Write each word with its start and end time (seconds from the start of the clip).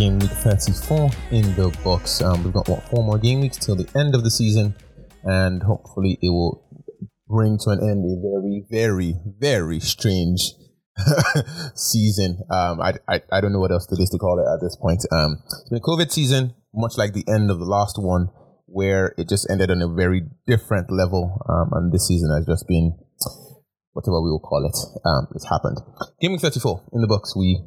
game 0.00 0.18
week 0.18 0.30
34 0.30 1.10
in 1.30 1.54
the 1.56 1.68
books. 1.84 2.22
Um, 2.22 2.42
we've 2.42 2.54
got 2.54 2.66
what 2.70 2.82
four 2.88 3.04
more 3.04 3.18
game 3.18 3.42
weeks 3.42 3.58
till 3.58 3.76
the 3.76 3.86
end 3.98 4.14
of 4.14 4.24
the 4.24 4.30
season, 4.30 4.74
and 5.24 5.62
hopefully 5.62 6.18
it 6.22 6.30
will 6.30 6.62
bring 7.30 7.58
to 7.58 7.70
an 7.70 7.80
end 7.80 8.04
a 8.04 8.18
very, 8.20 8.64
very, 8.68 9.14
very 9.38 9.80
strange 9.80 10.52
season. 11.74 12.42
Um, 12.50 12.80
I, 12.80 12.94
I 13.08 13.22
I 13.32 13.40
don't 13.40 13.52
know 13.52 13.60
what 13.60 13.70
else 13.70 13.86
it 13.90 14.02
is 14.02 14.10
to 14.10 14.18
call 14.18 14.38
it 14.38 14.52
at 14.52 14.60
this 14.60 14.76
point. 14.76 15.04
Um, 15.12 15.42
a 15.70 15.80
COVID 15.80 16.10
season, 16.10 16.54
much 16.74 16.98
like 16.98 17.14
the 17.14 17.24
end 17.28 17.50
of 17.50 17.58
the 17.58 17.64
last 17.64 17.96
one, 17.98 18.28
where 18.66 19.14
it 19.16 19.28
just 19.28 19.48
ended 19.48 19.70
on 19.70 19.80
a 19.80 19.88
very 19.88 20.22
different 20.46 20.90
level. 20.90 21.38
Um, 21.48 21.70
and 21.72 21.92
this 21.92 22.08
season 22.08 22.30
has 22.34 22.46
just 22.46 22.66
been 22.66 22.98
whatever 23.92 24.20
we 24.20 24.30
will 24.30 24.40
call 24.40 24.66
it. 24.66 24.76
Um, 25.06 25.28
it's 25.34 25.48
happened. 25.48 25.78
Week 26.22 26.40
34 26.40 26.90
in 26.92 27.00
the 27.00 27.08
books. 27.08 27.36
We 27.36 27.60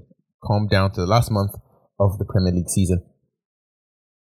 come 0.45 0.67
down 0.67 0.91
to 0.91 1.01
the 1.01 1.07
last 1.07 1.31
month 1.31 1.51
of 1.99 2.17
the 2.17 2.25
Premier 2.25 2.51
League 2.51 2.69
season. 2.69 3.03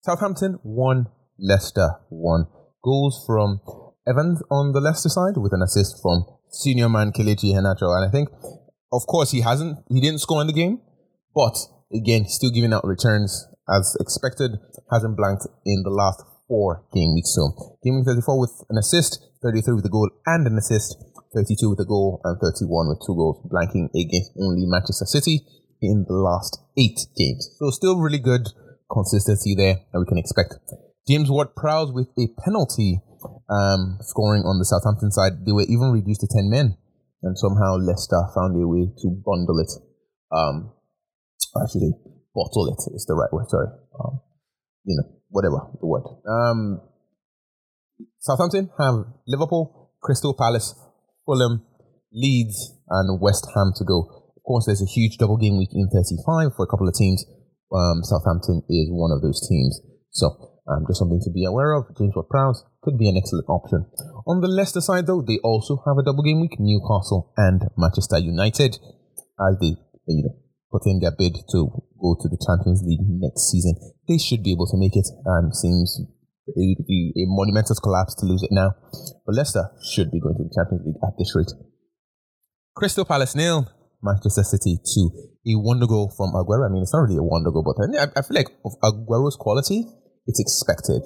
Southampton 0.01 0.59
won, 0.63 1.07
Leicester 1.37 1.95
won. 2.09 2.47
Goals 2.83 3.23
from 3.25 3.59
Evans 4.09 4.41
on 4.49 4.73
the 4.73 4.81
Leicester 4.81 5.09
side 5.09 5.37
with 5.37 5.53
an 5.53 5.61
assist 5.61 6.01
from 6.01 6.25
senior 6.49 6.89
man 6.89 7.11
Kelechi 7.11 7.53
Iheanacho. 7.53 7.95
And 7.95 8.07
I 8.07 8.11
think, 8.11 8.29
of 8.91 9.05
course, 9.05 9.31
he 9.31 9.41
hasn't, 9.41 9.77
he 9.87 10.01
didn't 10.01 10.19
score 10.19 10.41
in 10.41 10.47
the 10.47 10.53
game, 10.53 10.81
but 11.35 11.55
again, 11.93 12.25
still 12.25 12.49
giving 12.49 12.73
out 12.73 12.83
returns 12.83 13.47
as 13.69 13.95
expected, 13.99 14.57
hasn't 14.91 15.15
blanked 15.15 15.45
in 15.65 15.83
the 15.83 15.91
last 15.91 16.23
four 16.47 16.83
game 16.93 17.13
weeks. 17.13 17.35
So, 17.35 17.77
game 17.83 17.97
week 17.97 18.05
34 18.05 18.39
with 18.39 18.63
an 18.69 18.77
assist, 18.77 19.21
33 19.43 19.75
with 19.75 19.85
a 19.85 19.89
goal 19.89 20.09
and 20.25 20.47
an 20.47 20.57
assist, 20.57 20.97
32 21.35 21.69
with 21.69 21.79
a 21.79 21.85
goal, 21.85 22.19
and 22.23 22.39
31 22.41 22.89
with 22.89 22.99
two 23.05 23.13
goals, 23.13 23.45
blanking 23.45 23.89
against 23.93 24.31
only 24.41 24.65
Manchester 24.65 25.05
City 25.05 25.41
in 25.81 26.05
the 26.07 26.15
last 26.15 26.59
eight 26.77 26.99
games. 27.15 27.55
So, 27.59 27.69
still 27.69 27.99
really 27.99 28.17
good 28.17 28.49
consistency 28.91 29.53
there 29.53 29.81
that 29.93 29.99
we 29.99 30.05
can 30.05 30.17
expect. 30.17 30.55
James 31.07 31.29
Ward 31.29 31.55
Prowse 31.55 31.91
with 31.91 32.07
a 32.17 32.27
penalty 32.43 33.01
um, 33.49 33.97
scoring 34.01 34.43
on 34.43 34.59
the 34.59 34.65
Southampton 34.65 35.11
side. 35.11 35.45
They 35.45 35.51
were 35.51 35.67
even 35.67 35.91
reduced 35.91 36.21
to 36.21 36.29
10 36.29 36.49
men, 36.49 36.77
and 37.23 37.37
somehow 37.37 37.75
Leicester 37.77 38.19
found 38.35 38.55
a 38.55 38.67
way 38.67 38.87
to 38.89 39.07
bundle 39.23 39.59
it. 39.59 39.71
Um, 40.31 40.73
actually, 41.61 41.91
bottle 42.33 42.69
it 42.71 42.81
is 42.93 43.05
the 43.05 43.15
right 43.15 43.31
word, 43.31 43.49
sorry. 43.49 43.67
Um, 43.99 44.21
you 44.85 44.95
know, 44.97 45.07
whatever 45.29 45.69
the 45.79 45.87
word. 45.87 46.03
Um, 46.27 46.81
Southampton 48.19 48.69
have 48.79 49.05
Liverpool, 49.27 49.91
Crystal 50.01 50.33
Palace, 50.33 50.75
Fulham, 51.25 51.65
Leeds, 52.11 52.73
and 52.89 53.21
West 53.21 53.47
Ham 53.55 53.71
to 53.77 53.83
go. 53.83 54.31
Of 54.35 54.43
course, 54.43 54.65
there's 54.65 54.81
a 54.81 54.89
huge 54.89 55.17
double 55.17 55.37
game 55.37 55.57
week 55.57 55.69
in 55.73 55.89
35 55.89 56.55
for 56.55 56.63
a 56.63 56.67
couple 56.67 56.87
of 56.87 56.95
teams. 56.95 57.25
Um, 57.71 58.01
Southampton 58.03 58.63
is 58.67 58.89
one 58.89 59.11
of 59.11 59.21
those 59.21 59.45
teams. 59.47 59.79
So, 60.11 60.58
um, 60.69 60.85
just 60.87 60.99
something 60.99 61.19
to 61.23 61.31
be 61.31 61.45
aware 61.45 61.73
of. 61.73 61.85
James 61.97 62.13
Ward 62.15 62.29
Prowse 62.29 62.63
could 62.81 62.97
be 62.97 63.09
an 63.09 63.17
excellent 63.17 63.49
option. 63.49 63.85
On 64.27 64.39
the 64.41 64.47
Leicester 64.47 64.81
side, 64.81 65.07
though, 65.07 65.21
they 65.25 65.39
also 65.43 65.81
have 65.85 65.97
a 65.97 66.03
double 66.03 66.23
game 66.23 66.39
week 66.41 66.59
Newcastle 66.59 67.33
and 67.37 67.65
Manchester 67.75 68.19
United 68.19 68.77
as 69.41 69.57
they, 69.59 69.75
you 70.07 70.23
know, 70.23 70.35
put 70.71 70.85
in 70.85 70.99
their 70.99 71.11
bid 71.11 71.33
to 71.49 71.67
go 71.99 72.15
to 72.21 72.29
the 72.29 72.37
Champions 72.37 72.83
League 72.85 73.01
next 73.01 73.49
season. 73.49 73.73
They 74.07 74.17
should 74.17 74.43
be 74.43 74.53
able 74.53 74.67
to 74.67 74.77
make 74.77 74.95
it. 74.95 75.09
Um, 75.25 75.51
seems 75.51 75.99
it 76.47 76.77
would 76.77 76.85
be 76.85 77.13
a 77.17 77.25
monumental 77.25 77.75
collapse 77.75 78.15
to 78.15 78.25
lose 78.25 78.43
it 78.43 78.51
now. 78.51 78.73
But 79.25 79.35
Leicester 79.35 79.69
should 79.91 80.11
be 80.11 80.19
going 80.19 80.35
to 80.37 80.43
the 80.43 80.53
Champions 80.53 80.85
League 80.85 81.01
at 81.01 81.17
this 81.17 81.33
rate. 81.35 81.51
Crystal 82.75 83.05
Palace 83.05 83.35
nil, 83.35 83.67
Manchester 84.01 84.43
City 84.43 84.77
two. 84.93 85.09
A 85.47 85.55
wonder 85.55 85.87
goal 85.87 86.13
from 86.15 86.31
Aguero. 86.33 86.69
I 86.69 86.71
mean, 86.71 86.83
it's 86.83 86.93
not 86.93 87.01
really 87.01 87.17
a 87.17 87.23
wonder 87.23 87.49
goal, 87.49 87.63
but 87.65 87.81
I, 87.97 88.05
I 88.15 88.21
feel 88.21 88.35
like 88.35 88.49
of 88.63 88.73
Aguero's 88.83 89.35
quality, 89.35 89.85
it's 90.29 90.39
expected. 90.39 91.01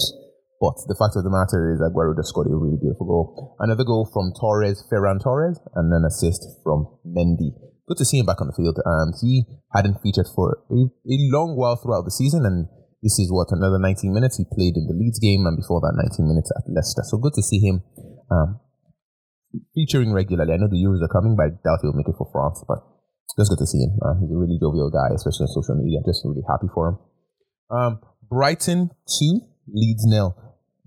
But 0.60 0.76
the 0.88 0.96
fact 1.00 1.16
of 1.16 1.24
the 1.24 1.32
matter 1.32 1.72
is, 1.72 1.80
Aguero 1.80 2.16
just 2.16 2.32
scored 2.32 2.48
a 2.48 2.56
really 2.56 2.80
beautiful 2.80 3.08
goal. 3.08 3.56
Another 3.60 3.84
goal 3.84 4.08
from 4.12 4.36
Torres, 4.36 4.84
Ferran 4.92 5.24
Torres, 5.24 5.60
and 5.76 5.92
an 5.92 6.04
assist 6.04 6.44
from 6.64 6.88
Mendy. 7.08 7.56
Good 7.88 8.00
to 8.00 8.08
see 8.08 8.20
him 8.20 8.28
back 8.28 8.40
on 8.40 8.48
the 8.48 8.56
field. 8.56 8.80
Um, 8.84 9.12
he 9.20 9.44
hadn't 9.76 10.00
featured 10.00 10.28
for 10.32 10.64
a, 10.72 10.88
a 10.88 11.18
long 11.36 11.60
while 11.60 11.76
throughout 11.76 12.08
the 12.08 12.16
season, 12.16 12.48
and 12.48 12.68
this 13.04 13.20
is 13.20 13.28
what 13.28 13.52
another 13.52 13.76
19 13.80 14.12
minutes 14.12 14.40
he 14.40 14.48
played 14.48 14.80
in 14.80 14.88
the 14.88 14.96
Leeds 14.96 15.20
game, 15.20 15.44
and 15.44 15.60
before 15.60 15.84
that, 15.84 16.00
19 16.00 16.24
minutes 16.24 16.48
at 16.56 16.64
Leicester. 16.72 17.04
So 17.04 17.20
good 17.20 17.36
to 17.36 17.44
see 17.44 17.60
him 17.60 17.84
um, 18.32 18.64
featuring 19.76 20.16
regularly. 20.16 20.56
I 20.56 20.58
know 20.64 20.72
the 20.72 20.80
Euros 20.80 21.04
are 21.04 21.12
coming, 21.12 21.36
but 21.36 21.52
I 21.52 21.60
doubt 21.60 21.84
he'll 21.84 21.92
make 21.92 22.08
it 22.08 22.16
for 22.16 22.32
France. 22.32 22.64
But 22.64 22.80
just 23.36 23.52
good 23.52 23.60
to 23.60 23.68
see 23.68 23.84
him. 23.84 24.00
Um, 24.00 24.24
he's 24.24 24.32
a 24.32 24.40
really 24.40 24.56
jovial 24.64 24.88
guy, 24.88 25.12
especially 25.12 25.52
on 25.52 25.52
social 25.52 25.76
media. 25.76 26.00
Just 26.08 26.24
really 26.24 26.48
happy 26.48 26.72
for 26.72 26.88
him. 26.88 26.98
Um, 27.68 27.92
Brighton 28.34 28.90
two, 29.06 29.42
Leeds 29.70 30.10
nil. 30.10 30.34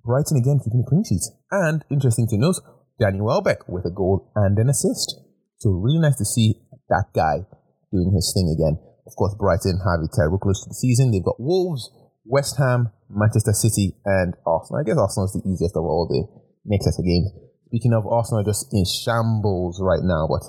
Brighton 0.04 0.36
again 0.36 0.58
keeping 0.58 0.82
a 0.82 0.88
clean 0.90 1.04
sheet. 1.06 1.22
And 1.52 1.84
interesting 1.92 2.26
to 2.34 2.36
note, 2.36 2.58
Danny 2.98 3.20
Welbeck 3.20 3.68
with 3.68 3.86
a 3.86 3.94
goal 3.94 4.32
and 4.34 4.58
an 4.58 4.68
assist. 4.68 5.14
So 5.58 5.70
really 5.70 6.00
nice 6.00 6.16
to 6.16 6.24
see 6.24 6.58
that 6.88 7.14
guy 7.14 7.46
doing 7.92 8.10
his 8.10 8.34
thing 8.34 8.50
again. 8.50 8.82
Of 9.06 9.14
course, 9.14 9.36
Brighton 9.38 9.78
have 9.78 10.02
a 10.02 10.10
terrible 10.10 10.38
close 10.42 10.58
to 10.64 10.70
the 10.70 10.74
season. 10.74 11.12
They've 11.12 11.22
got 11.22 11.38
Wolves, 11.38 11.88
West 12.24 12.58
Ham, 12.58 12.90
Manchester 13.08 13.52
City, 13.52 13.94
and 14.04 14.34
Arsenal. 14.44 14.80
I 14.80 14.84
guess 14.84 14.98
Arsenal 14.98 15.30
is 15.30 15.38
the 15.38 15.46
easiest 15.48 15.76
of 15.76 15.86
all 15.86 16.10
the 16.10 16.26
next 16.66 16.86
set 16.86 16.98
of 16.98 17.06
games. 17.06 17.30
Speaking 17.70 17.94
of 17.94 18.08
Arsenal, 18.10 18.42
just 18.42 18.74
in 18.74 18.82
shambles 18.84 19.78
right 19.80 20.02
now, 20.02 20.26
but 20.26 20.42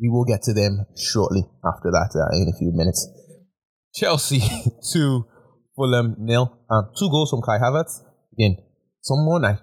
we 0.00 0.08
will 0.08 0.24
get 0.24 0.40
to 0.48 0.54
them 0.54 0.86
shortly 0.96 1.44
after 1.60 1.92
that 1.92 2.16
uh, 2.16 2.32
in 2.32 2.48
a 2.48 2.56
few 2.56 2.72
minutes. 2.72 3.04
Chelsea 3.92 4.40
two, 4.92 5.26
Fulham 5.76 6.16
nil. 6.18 6.50
Um, 6.70 6.90
two 6.98 7.08
goals 7.10 7.30
from 7.30 7.42
Kai 7.42 7.58
Havertz. 7.58 8.02
Again, 8.32 8.56
someone 9.02 9.44
I 9.44 9.58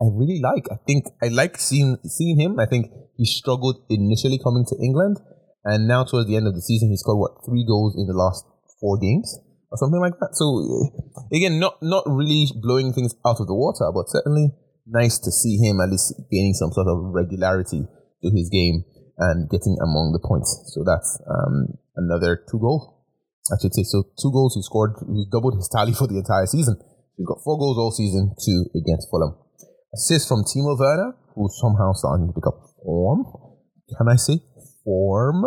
I 0.00 0.06
really 0.12 0.40
like. 0.42 0.66
I 0.70 0.76
think 0.86 1.06
I 1.22 1.28
like 1.28 1.58
seeing 1.58 1.96
seeing 2.04 2.38
him. 2.38 2.58
I 2.58 2.66
think 2.66 2.90
he 3.16 3.24
struggled 3.24 3.84
initially 3.88 4.38
coming 4.42 4.64
to 4.66 4.76
England, 4.82 5.18
and 5.64 5.86
now 5.86 6.04
towards 6.04 6.26
the 6.28 6.36
end 6.36 6.46
of 6.46 6.54
the 6.54 6.62
season, 6.62 6.90
he 6.90 6.96
scored 6.96 7.18
what 7.18 7.44
three 7.46 7.64
goals 7.66 7.94
in 7.96 8.06
the 8.06 8.16
last 8.16 8.44
four 8.80 8.98
games 8.98 9.38
or 9.70 9.78
something 9.78 10.00
like 10.00 10.18
that. 10.18 10.34
So 10.34 10.46
again, 11.32 11.60
not 11.60 11.78
not 11.82 12.04
really 12.06 12.46
blowing 12.60 12.92
things 12.92 13.14
out 13.26 13.40
of 13.40 13.46
the 13.46 13.54
water, 13.54 13.90
but 13.94 14.08
certainly 14.08 14.50
nice 14.86 15.18
to 15.18 15.30
see 15.30 15.56
him 15.58 15.80
at 15.80 15.90
least 15.90 16.14
gaining 16.30 16.54
some 16.54 16.72
sort 16.72 16.88
of 16.88 16.98
regularity 17.12 17.86
to 18.22 18.30
his 18.30 18.48
game 18.48 18.84
and 19.18 19.48
getting 19.50 19.76
among 19.82 20.12
the 20.12 20.26
points. 20.26 20.72
So 20.74 20.82
that's 20.82 21.20
um, 21.28 21.76
another 21.96 22.42
two 22.50 22.58
goals, 22.58 22.88
I 23.48 23.56
should 23.60 23.74
say. 23.74 23.82
So 23.82 24.04
two 24.20 24.30
goals 24.30 24.54
he 24.54 24.62
scored. 24.62 24.94
He 25.08 25.26
doubled 25.30 25.56
his 25.56 25.68
tally 25.68 25.92
for 25.92 26.06
the 26.06 26.18
entire 26.18 26.46
season. 26.46 26.76
He's 27.16 27.26
got 27.26 27.40
four 27.44 27.58
goals 27.58 27.78
all 27.78 27.90
season, 27.90 28.32
two 28.40 28.66
against 28.76 29.08
Fulham. 29.10 29.36
Assist 29.92 30.28
from 30.28 30.44
Timo 30.44 30.78
Werner, 30.78 31.16
who's 31.34 31.58
somehow 31.60 31.92
starting 31.92 32.28
to 32.28 32.32
pick 32.32 32.46
up 32.46 32.56
form. 32.82 33.24
Can 33.96 34.08
I 34.08 34.16
say 34.16 34.40
form? 34.84 35.44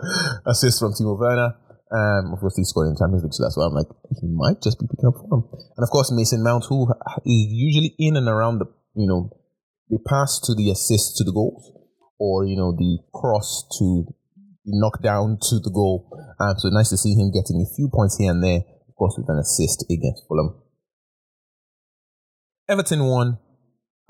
Assist 0.46 0.80
from 0.80 0.92
Timo 0.92 1.18
Werner. 1.18 1.54
Um, 1.92 2.32
of 2.32 2.40
course, 2.40 2.56
he 2.56 2.64
scored 2.64 2.88
in 2.88 2.94
the 2.94 3.00
Champions 3.04 3.22
League, 3.22 3.34
so 3.34 3.44
that's 3.44 3.56
why 3.56 3.68
I'm 3.68 3.76
like, 3.76 3.86
he 4.16 4.26
might 4.32 4.62
just 4.64 4.80
be 4.80 4.88
picking 4.88 5.06
up 5.06 5.14
form. 5.28 5.44
And 5.76 5.84
of 5.84 5.90
course, 5.90 6.10
Mason 6.10 6.42
Mount, 6.42 6.64
who 6.64 6.88
is 7.26 7.52
usually 7.52 7.94
in 7.98 8.16
and 8.16 8.28
around 8.28 8.58
the, 8.58 8.66
you 8.96 9.06
know, 9.06 9.28
the 9.90 10.00
pass 10.08 10.40
to 10.48 10.54
the 10.54 10.70
assist 10.70 11.18
to 11.18 11.24
the 11.24 11.32
goals, 11.32 11.70
or 12.18 12.46
you 12.46 12.56
know, 12.56 12.72
the 12.72 12.98
cross 13.12 13.68
to 13.78 14.08
the 14.64 14.72
knockdown 14.74 15.38
to 15.50 15.58
the 15.58 15.70
goal. 15.70 16.08
Um, 16.38 16.54
so 16.58 16.68
nice 16.68 16.90
to 16.90 16.96
see 16.96 17.14
him 17.14 17.32
getting 17.32 17.60
a 17.60 17.74
few 17.74 17.88
points 17.92 18.16
here 18.18 18.30
and 18.30 18.42
there. 18.42 18.60
Of 18.88 18.94
course, 18.96 19.14
with 19.16 19.28
an 19.28 19.38
assist 19.38 19.84
against 19.90 20.22
Fulham. 20.28 20.62
Everton 22.68 23.04
won, 23.06 23.38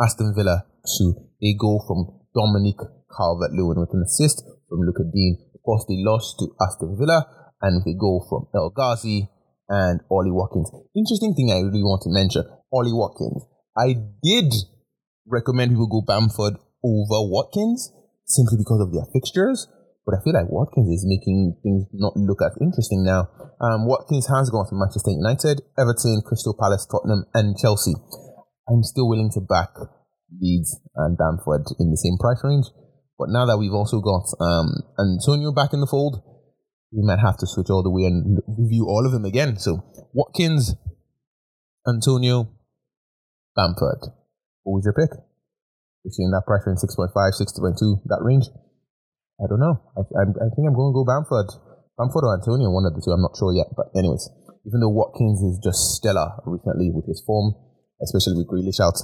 Aston 0.01 0.35
Villa 0.37 0.67
two. 0.99 1.15
A 1.43 1.55
goal 1.55 1.83
from 1.87 2.21
Dominic 2.35 2.77
Calvert-Lewin 3.17 3.81
with 3.81 3.95
an 3.95 4.03
assist 4.03 4.45
from 4.69 4.81
Lucas 4.81 5.07
Digne. 5.13 5.39
Of 5.55 5.63
course, 5.63 5.85
they 5.89 5.97
lost 5.99 6.39
to 6.39 6.55
Aston 6.61 6.97
Villa 6.99 7.25
and 7.61 7.77
with 7.77 7.95
a 7.95 7.99
goal 7.99 8.27
from 8.29 8.47
El 8.55 8.71
Ghazi 8.71 9.29
and 9.69 10.01
Ollie 10.11 10.31
Watkins. 10.31 10.71
Interesting 10.95 11.35
thing 11.35 11.51
I 11.51 11.61
really 11.61 11.83
want 11.83 12.03
to 12.03 12.11
mention, 12.11 12.45
Ollie 12.73 12.93
Watkins. 12.93 13.43
I 13.77 13.95
did 14.23 14.53
recommend 15.27 15.73
people 15.73 15.89
go 15.89 16.03
Bamford 16.07 16.55
over 16.85 17.23
Watkins 17.31 17.91
simply 18.27 18.59
because 18.59 18.81
of 18.81 18.93
their 18.93 19.07
fixtures. 19.13 19.67
But 20.05 20.19
I 20.19 20.23
feel 20.25 20.35
like 20.35 20.51
Watkins 20.51 20.91
is 20.91 21.07
making 21.07 21.55
things 21.63 21.87
not 21.95 22.17
look 22.17 22.43
as 22.43 22.59
interesting 22.61 23.05
now. 23.07 23.31
Um, 23.63 23.87
Watkins 23.87 24.27
has 24.27 24.51
gone 24.51 24.67
to 24.67 24.75
Manchester 24.75 25.15
United, 25.15 25.63
Everton, 25.79 26.23
Crystal 26.27 26.57
Palace, 26.59 26.87
Tottenham, 26.91 27.25
and 27.35 27.57
Chelsea. 27.57 27.95
I'm 28.69 28.83
still 28.83 29.09
willing 29.09 29.31
to 29.35 29.41
back 29.41 29.71
Leeds 30.41 30.81
and 30.97 31.17
Bamford 31.17 31.71
in 31.79 31.91
the 31.91 31.97
same 31.97 32.19
price 32.19 32.43
range. 32.43 32.67
But 33.19 33.31
now 33.31 33.47
that 33.47 33.59
we've 33.59 33.73
also 33.73 34.01
got 34.01 34.27
um, 34.43 34.83
Antonio 34.99 35.53
back 35.53 35.73
in 35.73 35.81
the 35.81 35.87
fold, 35.87 36.19
we 36.91 37.07
might 37.07 37.21
have 37.21 37.39
to 37.39 37.47
switch 37.47 37.71
all 37.71 37.83
the 37.83 37.91
way 37.91 38.05
and 38.05 38.39
review 38.59 38.87
all 38.89 39.07
of 39.07 39.13
them 39.13 39.25
again. 39.25 39.57
So 39.57 39.83
Watkins, 40.13 40.75
Antonio, 41.87 42.51
Bamford. 43.55 44.11
What 44.63 44.83
was 44.83 44.85
your 44.85 44.95
pick? 44.95 45.15
Seeing 46.11 46.33
that 46.33 46.43
price 46.47 46.63
range 46.67 46.81
6.5, 46.83 47.15
6.2, 47.15 48.03
that 48.07 48.21
range? 48.23 48.47
I 49.41 49.47
don't 49.49 49.61
know. 49.61 49.81
I, 49.97 50.01
I, 50.01 50.23
I 50.29 50.49
think 50.53 50.67
I'm 50.67 50.77
going 50.77 50.93
to 50.93 50.99
go 50.99 51.07
Bamford. 51.07 51.49
Bamford 51.99 52.25
or 52.25 52.35
Antonio, 52.35 52.73
one 52.73 52.85
of 52.89 52.95
the 52.95 53.03
two. 53.05 53.13
I'm 53.13 53.23
not 53.23 53.37
sure 53.37 53.53
yet. 53.53 53.69
But 53.77 53.93
anyways, 53.97 54.29
even 54.67 54.81
though 54.81 54.93
Watkins 54.93 55.41
is 55.43 55.61
just 55.63 55.97
stellar 55.97 56.41
recently 56.45 56.91
with 56.93 57.07
his 57.07 57.23
form, 57.27 57.55
especially 58.03 58.37
with 58.41 58.49
Grealish 58.49 58.81
out, 58.81 58.97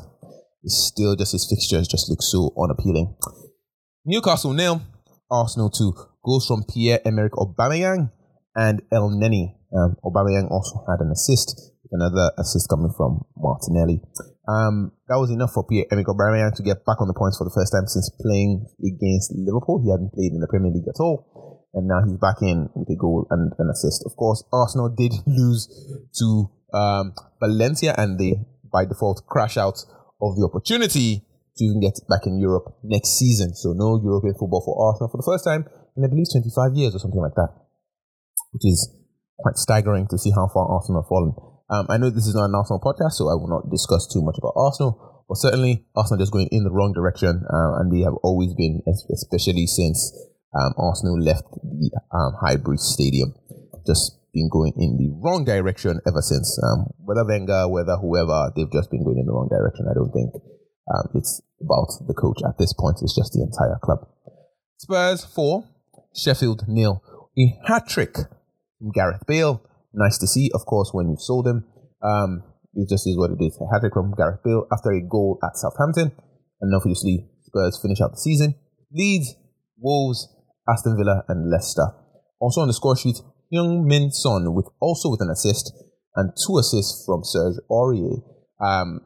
it's 0.65 0.77
still 0.77 1.15
just 1.15 1.33
his 1.33 1.47
fixtures 1.49 1.87
just 1.87 2.11
look 2.11 2.23
so 2.23 2.53
unappealing. 2.59 3.17
Newcastle 4.05 4.53
nil, 4.53 4.83
Arsenal 5.31 5.71
two. 5.71 5.93
Goals 6.25 6.47
from 6.47 6.65
Pierre-Emerick 6.65 7.33
Aubameyang 7.33 8.11
and 8.55 8.83
Elneny. 8.93 9.55
Um, 9.73 9.97
Aubameyang 10.05 10.51
also 10.51 10.85
had 10.89 11.01
an 11.01 11.11
assist, 11.13 11.55
with 11.83 11.93
another 11.93 12.33
assist 12.39 12.69
coming 12.69 12.93
from 12.97 13.25
Martinelli. 13.37 14.03
Um, 14.49 14.97
that 15.13 15.21
was 15.21 15.29
enough 15.29 15.53
for 15.53 15.69
Pierre-Emerick 15.69 16.09
Aubameyang 16.09 16.57
to 16.57 16.65
get 16.65 16.81
back 16.89 17.05
on 17.05 17.09
the 17.09 17.13
points 17.13 17.37
for 17.37 17.45
the 17.45 17.53
first 17.53 17.69
time 17.69 17.85
since 17.85 18.09
playing 18.17 18.65
against 18.81 19.37
Liverpool. 19.37 19.85
He 19.85 19.93
hadn't 19.93 20.17
played 20.17 20.33
in 20.33 20.41
the 20.41 20.49
Premier 20.49 20.73
League 20.73 20.89
at 20.89 20.97
all, 21.05 21.69
and 21.77 21.85
now 21.85 22.01
he's 22.01 22.17
back 22.17 22.41
in 22.41 22.73
with 22.73 22.89
a 22.89 22.97
goal 22.97 23.29
and 23.29 23.53
an 23.61 23.69
assist. 23.69 24.09
Of 24.09 24.17
course, 24.17 24.41
Arsenal 24.49 24.89
did 24.89 25.13
lose 25.29 25.69
to 26.17 26.49
um, 26.73 27.13
Valencia, 27.45 27.93
and 28.01 28.17
they 28.17 28.41
by 28.73 28.89
default 28.89 29.21
crash 29.29 29.61
out 29.61 29.85
of 30.21 30.37
the 30.41 30.49
opportunity 30.49 31.29
to 31.57 31.65
even 31.65 31.81
get 31.81 32.01
back 32.09 32.25
in 32.25 32.41
Europe 32.41 32.73
next 32.85 33.21
season. 33.21 33.55
So 33.55 33.73
no 33.77 34.01
European 34.01 34.33
football 34.33 34.65
for 34.65 34.77
Arsenal 34.81 35.13
for 35.13 35.21
the 35.21 35.29
first 35.29 35.45
time 35.45 35.69
in 35.97 36.05
I 36.05 36.09
believe 36.09 36.33
25 36.33 36.73
years 36.73 36.95
or 36.95 37.01
something 37.01 37.21
like 37.21 37.35
that, 37.37 37.53
which 38.53 38.65
is 38.65 38.89
quite 39.39 39.57
staggering 39.57 40.07
to 40.09 40.19
see 40.19 40.31
how 40.31 40.49
far 40.49 40.69
Arsenal 40.69 41.03
have 41.03 41.09
fallen. 41.09 41.35
Um, 41.71 41.87
I 41.89 41.99
know 41.99 42.11
this 42.11 42.27
is 42.27 42.35
not 42.35 42.47
an 42.47 42.55
Arsenal 42.55 42.81
podcast, 42.81 43.13
so 43.13 43.29
I 43.29 43.35
will 43.35 43.49
not 43.49 43.71
discuss 43.71 44.07
too 44.07 44.23
much 44.23 44.37
about 44.39 44.55
Arsenal, 44.57 45.25
but 45.29 45.37
certainly 45.37 45.85
Arsenal 45.95 46.19
just 46.19 46.33
going 46.33 46.49
in 46.51 46.65
the 46.65 46.71
wrong 46.71 46.93
direction, 46.95 47.45
uh, 47.45 47.79
and 47.79 47.93
they 47.93 48.03
have 48.05 48.15
always 48.23 48.55
been, 48.55 48.83
especially 48.87 49.67
since 49.67 50.13
um, 50.57 50.73
Arsenal 50.79 51.21
left 51.21 51.45
the 51.63 51.91
um, 52.13 52.33
Highbury 52.41 52.79
Stadium, 52.79 53.35
just 53.87 54.17
been 54.33 54.49
going 54.51 54.73
in 54.77 54.97
the 54.97 55.13
wrong 55.21 55.45
direction 55.45 56.01
ever 56.07 56.23
since. 56.23 56.59
Um, 56.63 56.89
whether 57.05 57.25
Wenger, 57.27 57.69
whether 57.69 57.97
whoever, 57.97 58.51
they've 58.57 58.73
just 58.73 58.91
been 58.91 59.05
going 59.05 59.19
in 59.19 59.27
the 59.27 59.33
wrong 59.33 59.49
direction. 59.51 59.87
I 59.91 59.95
don't 59.95 60.13
think 60.13 60.33
um, 60.89 61.09
it's 61.15 61.43
about 61.61 61.89
the 62.07 62.15
coach 62.15 62.41
at 62.49 62.57
this 62.59 62.73
point. 62.73 62.99
It's 63.03 63.15
just 63.15 63.33
the 63.33 63.43
entire 63.43 63.79
club. 63.83 64.09
Spurs 64.79 65.25
four, 65.25 65.65
Sheffield 66.15 66.65
nil. 66.67 67.03
A 67.39 67.59
hat 67.67 67.89
trick 67.89 68.17
from 68.79 68.91
Gareth 68.93 69.27
Bale. 69.27 69.63
Nice 69.99 70.17
to 70.19 70.29
see, 70.29 70.49
of 70.55 70.65
course, 70.65 70.91
when 70.93 71.11
you've 71.11 71.21
sold 71.21 71.49
him. 71.49 71.65
Um, 72.03 72.45
it 72.75 72.89
just 72.89 73.07
is 73.09 73.19
what 73.19 73.33
it 73.33 73.43
is. 73.43 73.59
A 73.61 73.67
hat 73.67 73.81
trick 73.81 73.95
from 73.95 74.15
Gareth 74.15 74.45
Bale 74.45 74.65
after 74.73 74.93
a 74.93 75.03
goal 75.03 75.41
at 75.43 75.57
Southampton. 75.57 76.13
And 76.61 76.73
obviously, 76.73 77.27
Spurs 77.43 77.81
finish 77.83 78.01
out 78.01 78.13
the 78.13 78.17
season. 78.17 78.55
Leeds, 78.93 79.35
Wolves, 79.77 80.29
Aston 80.69 80.97
Villa, 80.97 81.25
and 81.29 81.51
Leicester. 81.51 81.89
Also 82.39 82.61
on 82.61 82.69
the 82.69 82.75
score 82.75 82.97
sheet, 82.97 83.17
Heung-min 83.53 84.13
Son 84.13 84.55
with 84.55 84.69
also 84.79 85.11
with 85.11 85.21
an 85.21 85.31
assist 85.31 85.73
and 86.15 86.31
two 86.47 86.59
assists 86.59 87.05
from 87.05 87.25
Serge 87.25 87.57
Aurier. 87.69 88.23
Um, 88.61 89.01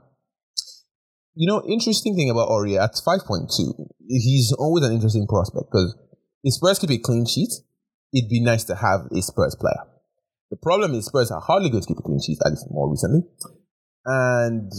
you 1.35 1.47
know, 1.47 1.63
interesting 1.67 2.15
thing 2.15 2.29
about 2.29 2.51
Aurier 2.51 2.83
at 2.83 2.93
5.2, 2.93 3.49
he's 4.09 4.53
always 4.59 4.85
an 4.85 4.93
interesting 4.93 5.27
prospect 5.27 5.67
because 5.71 5.97
if 6.45 6.55
Spurs 6.55 6.79
keep 6.79 6.91
a 6.91 6.99
clean 6.99 7.25
sheet, 7.25 7.51
it'd 8.13 8.29
be 8.29 8.43
nice 8.43 8.65
to 8.65 8.75
have 8.75 9.07
a 9.11 9.23
Spurs 9.23 9.57
player. 9.59 9.92
The 10.53 10.61
problem 10.61 10.93
is 10.93 11.07
Spurs 11.07 11.33
are 11.33 11.41
hardly 11.41 11.71
going 11.71 11.81
to 11.81 11.89
keep 11.89 11.97
a 11.97 12.05
clean 12.05 12.21
sheet, 12.21 12.37
at 12.45 12.53
least 12.53 12.69
more 12.69 12.93
recently. 12.93 13.25
And 14.05 14.71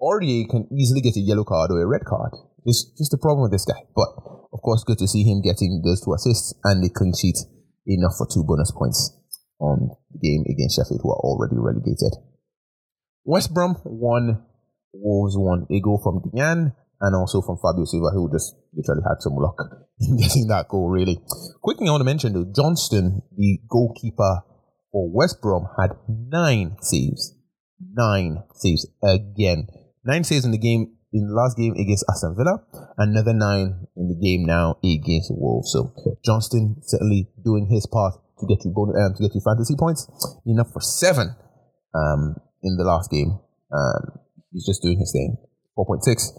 Aurier 0.00 0.48
can 0.48 0.64
easily 0.72 1.02
get 1.02 1.16
a 1.16 1.20
yellow 1.20 1.44
card 1.44 1.70
or 1.70 1.82
a 1.82 1.86
red 1.86 2.08
card. 2.08 2.32
It's 2.64 2.88
just 2.96 3.12
the 3.12 3.20
problem 3.20 3.42
with 3.42 3.52
this 3.52 3.68
guy. 3.68 3.76
But 3.94 4.08
of 4.56 4.64
course, 4.64 4.88
good 4.88 4.96
to 5.04 5.06
see 5.06 5.20
him 5.22 5.44
getting 5.44 5.82
those 5.84 6.00
two 6.00 6.14
assists 6.16 6.56
and 6.64 6.82
a 6.82 6.88
clean 6.88 7.12
sheet 7.12 7.36
enough 7.84 8.16
for 8.16 8.24
two 8.24 8.40
bonus 8.48 8.72
points 8.72 9.12
on 9.60 9.92
the 10.16 10.18
game 10.18 10.48
against 10.48 10.80
Sheffield, 10.80 11.04
who 11.04 11.12
are 11.12 11.20
already 11.20 11.60
relegated. 11.60 12.16
West 13.24 13.52
Brom 13.52 13.76
won, 13.84 14.40
Wolves 14.94 15.36
won 15.36 15.66
a 15.70 15.78
goal 15.80 16.00
from 16.00 16.24
Digne 16.24 16.72
and 16.72 17.12
also 17.14 17.42
from 17.42 17.58
Fabio 17.60 17.84
Silva, 17.84 18.16
who 18.16 18.32
just 18.32 18.56
literally 18.72 19.04
had 19.04 19.20
some 19.20 19.36
luck 19.36 19.60
in 20.00 20.16
getting 20.16 20.48
that 20.48 20.68
goal, 20.68 20.88
really. 20.88 21.20
Quick 21.60 21.76
thing 21.76 21.88
I 21.88 21.92
want 21.92 22.00
to 22.00 22.08
mention 22.08 22.32
though 22.32 22.48
Johnstone, 22.48 23.20
the 23.36 23.60
goalkeeper 23.68 24.48
for 24.92 25.10
West 25.10 25.40
Brom, 25.42 25.66
had 25.80 25.90
nine 26.08 26.76
saves. 26.80 27.34
Nine 27.80 28.44
saves 28.54 28.86
again. 29.02 29.66
Nine 30.04 30.24
saves 30.24 30.44
in 30.44 30.52
the 30.52 30.58
game 30.58 30.94
in 31.12 31.28
the 31.28 31.34
last 31.34 31.56
game 31.56 31.74
against 31.74 32.04
Aston 32.08 32.36
Villa, 32.36 32.62
another 32.96 33.34
nine 33.34 33.86
in 33.96 34.08
the 34.08 34.14
game 34.14 34.46
now 34.46 34.76
against 34.84 35.30
Wolves. 35.34 35.72
So 35.72 35.92
Johnstone 36.24 36.76
certainly 36.82 37.28
doing 37.44 37.66
his 37.66 37.86
part 37.86 38.14
to 38.40 38.46
get 38.46 38.64
you 38.64 38.70
bonus, 38.70 38.96
um, 38.96 39.14
to 39.14 39.22
get 39.22 39.34
you 39.34 39.40
fantasy 39.44 39.74
points, 39.76 40.08
enough 40.46 40.72
for 40.72 40.80
seven 40.80 41.34
um, 41.94 42.36
in 42.62 42.76
the 42.76 42.84
last 42.84 43.10
game. 43.10 43.38
Um, 43.72 44.20
he's 44.52 44.64
just 44.64 44.82
doing 44.82 44.98
his 44.98 45.12
thing. 45.12 45.36
Four 45.74 45.86
point 45.86 46.04
six 46.04 46.32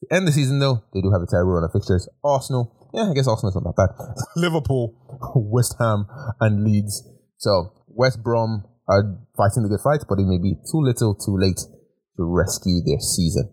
to 0.00 0.14
end 0.14 0.26
the 0.28 0.32
season, 0.32 0.58
though, 0.58 0.84
they 0.94 1.00
do 1.00 1.10
have 1.10 1.22
a 1.22 1.26
terrible 1.26 1.52
run 1.52 1.64
of 1.64 1.72
fixtures. 1.72 2.08
Arsenal, 2.22 2.90
yeah, 2.94 3.10
I 3.10 3.14
guess 3.14 3.26
Arsenal's 3.26 3.56
not 3.56 3.64
that 3.64 3.76
bad. 3.76 4.14
Liverpool, 4.36 4.94
West 5.34 5.74
Ham, 5.78 6.06
and 6.40 6.64
Leeds. 6.64 7.02
So 7.38 7.72
West 7.86 8.22
Brom 8.22 8.64
are 8.88 9.18
fighting 9.36 9.62
the 9.62 9.68
good 9.68 9.82
fight, 9.82 10.04
but 10.08 10.18
it 10.18 10.26
may 10.26 10.38
be 10.38 10.54
too 10.70 10.80
little, 10.80 11.14
too 11.14 11.36
late 11.38 11.60
to 12.16 12.24
rescue 12.24 12.80
their 12.84 13.00
season. 13.00 13.50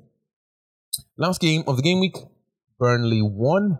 Last 1.18 1.40
game 1.40 1.64
of 1.68 1.78
the 1.78 1.84
game 1.84 2.00
week, 2.00 2.18
Burnley 2.80 3.22
won, 3.22 3.80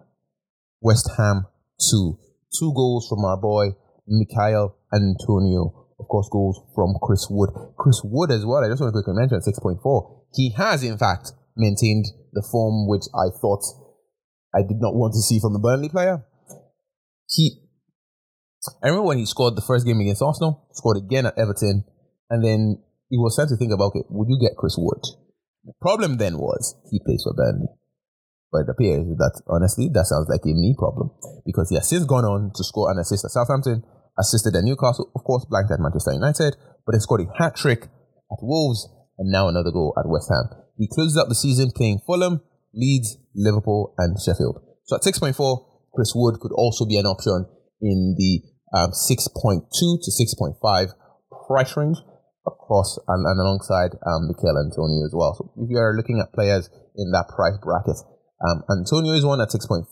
West 0.82 1.10
Ham 1.18 1.48
two. 1.80 2.20
Two 2.58 2.74
goals 2.74 3.08
from 3.10 3.26
our 3.26 3.38
boy 3.38 3.76
Michail 4.08 4.76
Antonio. 4.94 5.88
Of 6.00 6.08
course, 6.08 6.30
goals 6.32 6.62
from 6.76 6.96
Chris 7.02 7.28
Wood. 7.30 7.50
Chris 7.78 8.02
Wood 8.04 8.32
as 8.32 8.46
well. 8.46 8.64
I 8.64 8.70
just 8.70 8.82
want 8.82 8.94
to 8.94 9.02
quickly 9.02 9.20
mention 9.20 9.40
6.4. 9.40 10.22
He 10.34 10.54
has, 10.58 10.84
in 10.84 10.98
fact, 10.98 11.32
maintained 11.56 12.06
the 12.34 12.46
form 12.52 12.88
which 12.88 13.04
I 13.16 13.32
thought 13.42 13.64
I 14.54 14.62
did 14.62 14.80
not 14.80 14.94
want 14.94 15.14
to 15.14 15.22
see 15.22 15.40
from 15.40 15.56
a 15.56 15.60
Burnley 15.60 15.90
player. 15.90 16.26
He, 17.30 17.65
I 18.82 18.88
remember 18.88 19.08
when 19.08 19.18
he 19.18 19.26
scored 19.26 19.56
the 19.56 19.66
first 19.66 19.86
game 19.86 20.00
against 20.00 20.22
Arsenal, 20.22 20.68
scored 20.74 20.98
again 20.98 21.26
at 21.26 21.38
Everton, 21.38 21.84
and 22.30 22.44
then 22.44 22.82
he 23.10 23.18
was 23.18 23.34
starting 23.34 23.56
to 23.56 23.60
think 23.60 23.74
about, 23.74 23.96
okay, 23.96 24.04
would 24.10 24.30
you 24.30 24.40
get 24.40 24.58
Chris 24.58 24.76
Wood? 24.78 25.02
The 25.66 25.74
problem 25.82 26.18
then 26.18 26.38
was 26.38 26.76
he 26.92 27.00
plays 27.04 27.24
for 27.24 27.34
Burnley. 27.34 27.68
But 28.52 28.70
it 28.70 28.70
appears 28.70 29.08
that 29.18 29.42
honestly, 29.48 29.90
that 29.94 30.06
sounds 30.06 30.30
like 30.30 30.46
a 30.46 30.54
me 30.54 30.76
problem 30.78 31.12
because 31.46 31.70
he 31.70 31.76
has 31.76 31.90
since 31.90 32.06
gone 32.06 32.24
on 32.24 32.52
to 32.56 32.64
score 32.64 32.92
an 32.92 33.00
assist 33.00 33.26
at 33.26 33.32
Southampton, 33.32 33.84
assisted 34.18 34.56
at 34.56 34.64
Newcastle, 34.64 35.12
of 35.16 35.24
course, 35.24 35.46
blanked 35.50 35.72
at 35.72 35.80
Manchester 35.80 36.14
United, 36.14 36.56
but 36.86 36.94
then 36.94 37.02
scored 37.02 37.22
a 37.22 37.38
hat 37.38 37.56
trick 37.56 37.84
at 37.84 38.40
Wolves 38.42 38.88
and 39.18 39.32
now 39.32 39.48
another 39.48 39.72
goal 39.72 39.94
at 39.98 40.08
West 40.08 40.30
Ham. 40.30 40.50
He 40.78 40.88
closes 40.88 41.18
out 41.18 41.30
the 41.30 41.36
season 41.36 41.72
playing 41.76 42.00
Fulham, 42.06 42.42
Leeds, 42.74 43.18
Liverpool, 43.36 43.94
and 43.98 44.18
Sheffield. 44.22 44.62
So 44.86 44.96
at 44.96 45.02
6.4, 45.02 45.36
Chris 45.94 46.14
Wood 46.16 46.40
could 46.40 46.52
also 46.52 46.86
be 46.86 46.98
an 46.98 47.06
option 47.06 47.46
in 47.82 48.16
the 48.18 48.55
um, 48.74 48.92
6.2 48.92 49.70
to 49.72 50.10
6.5 50.12 50.90
price 51.48 51.78
range 51.78 51.98
across 52.46 52.98
and, 53.08 53.26
and 53.26 53.40
alongside 53.40 53.92
um, 54.06 54.28
Michail 54.28 54.58
Antonio 54.58 55.06
as 55.06 55.14
well. 55.14 55.36
So 55.36 55.52
if 55.64 55.70
you 55.70 55.78
are 55.78 55.96
looking 55.96 56.20
at 56.20 56.34
players 56.34 56.70
in 56.96 57.12
that 57.12 57.28
price 57.30 57.58
bracket, 57.62 57.98
um, 58.42 58.64
Antonio 58.70 59.14
is 59.14 59.26
one 59.26 59.42
at 59.42 59.50
6.4. 59.50 59.86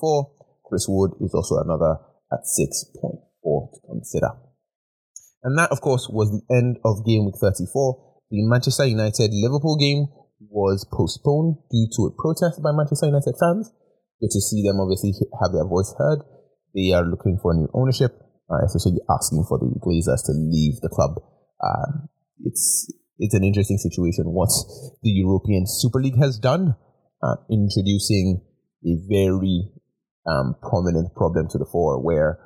Chris 0.66 0.86
Wood 0.88 1.12
is 1.22 1.34
also 1.34 1.58
another 1.64 1.98
at 2.32 2.40
6.4 2.44 3.74
to 3.74 3.80
consider. 3.88 4.30
And 5.44 5.58
that, 5.58 5.72
of 5.72 5.82
course, 5.82 6.08
was 6.10 6.32
the 6.32 6.56
end 6.56 6.78
of 6.86 7.06
game 7.06 7.26
week 7.26 7.36
34 7.40 8.14
the 8.34 8.42
Manchester 8.50 8.86
United 8.86 9.30
Liverpool 9.30 9.78
game 9.78 10.08
was 10.50 10.90
postponed 10.92 11.62
due 11.70 11.86
to 11.94 12.10
a 12.10 12.16
protest 12.18 12.64
by 12.66 12.74
Manchester 12.74 13.06
United 13.06 13.38
fans. 13.38 13.70
Good 14.20 14.34
to 14.34 14.42
see 14.42 14.66
them 14.66 14.82
obviously 14.82 15.14
have 15.38 15.54
their 15.54 15.70
voice 15.70 15.94
heard. 16.00 16.26
They 16.74 16.98
are 16.98 17.06
looking 17.06 17.38
for 17.38 17.54
new 17.54 17.70
ownership, 17.78 18.18
uh, 18.50 18.64
especially 18.66 19.00
asking 19.10 19.46
for 19.48 19.60
the 19.60 19.70
Glazers 19.80 20.26
to 20.26 20.34
leave 20.34 20.82
the 20.82 20.90
club. 20.90 21.22
Um, 21.64 22.10
it's 22.44 22.92
it's 23.20 23.34
an 23.34 23.44
interesting 23.44 23.78
situation. 23.78 24.26
What 24.34 24.50
the 25.02 25.12
European 25.12 25.66
Super 25.68 26.00
League 26.02 26.18
has 26.20 26.38
done, 26.38 26.76
uh, 27.22 27.36
introducing 27.50 28.42
a 28.86 28.94
very 29.08 29.72
um, 30.28 30.56
prominent 30.62 31.16
problem 31.16 31.48
to 31.50 31.58
the 31.58 31.66
fore, 31.72 32.04
where 32.04 32.40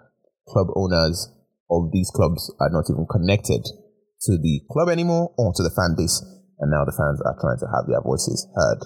club 0.47 0.67
owners 0.75 1.31
of 1.69 1.91
these 1.91 2.11
clubs 2.13 2.53
are 2.59 2.69
not 2.69 2.85
even 2.89 3.05
connected 3.09 3.63
to 4.21 4.37
the 4.37 4.61
club 4.71 4.89
anymore 4.89 5.33
or 5.37 5.53
to 5.55 5.63
the 5.63 5.73
fan 5.75 5.95
base. 5.97 6.23
And 6.59 6.71
now 6.71 6.85
the 6.85 6.95
fans 6.95 7.21
are 7.21 7.37
trying 7.39 7.59
to 7.59 7.69
have 7.69 7.85
their 7.85 8.01
voices 8.01 8.47
heard. 8.55 8.81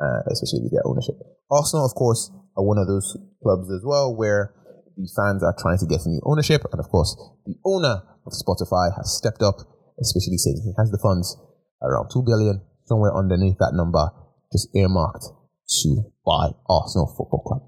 uh, 0.00 0.20
especially 0.30 0.62
with 0.62 0.72
their 0.72 0.86
ownership. 0.86 1.14
Arsenal, 1.50 1.86
of 1.86 1.94
course, 1.94 2.30
are 2.56 2.64
one 2.64 2.78
of 2.78 2.86
those 2.86 3.16
clubs 3.42 3.70
as 3.70 3.82
well 3.84 4.14
where 4.14 4.54
the 4.96 5.08
fans 5.16 5.42
are 5.42 5.54
trying 5.58 5.78
to 5.78 5.86
get 5.86 6.06
new 6.06 6.20
ownership, 6.24 6.62
and 6.70 6.80
of 6.80 6.88
course, 6.88 7.16
the 7.46 7.56
owner 7.64 8.02
of 8.26 8.32
Spotify 8.32 8.94
has 8.96 9.16
stepped 9.16 9.42
up, 9.42 9.56
especially 10.00 10.38
saying 10.38 10.60
he 10.64 10.72
has 10.78 10.90
the 10.90 10.98
funds 10.98 11.36
around 11.82 12.10
two 12.12 12.22
billion, 12.22 12.62
somewhere 12.86 13.14
underneath 13.14 13.58
that 13.58 13.72
number, 13.74 14.10
just 14.52 14.68
earmarked 14.74 15.24
to 15.82 16.12
buy 16.24 16.50
Arsenal 16.68 17.06
Football 17.06 17.42
Club. 17.42 17.62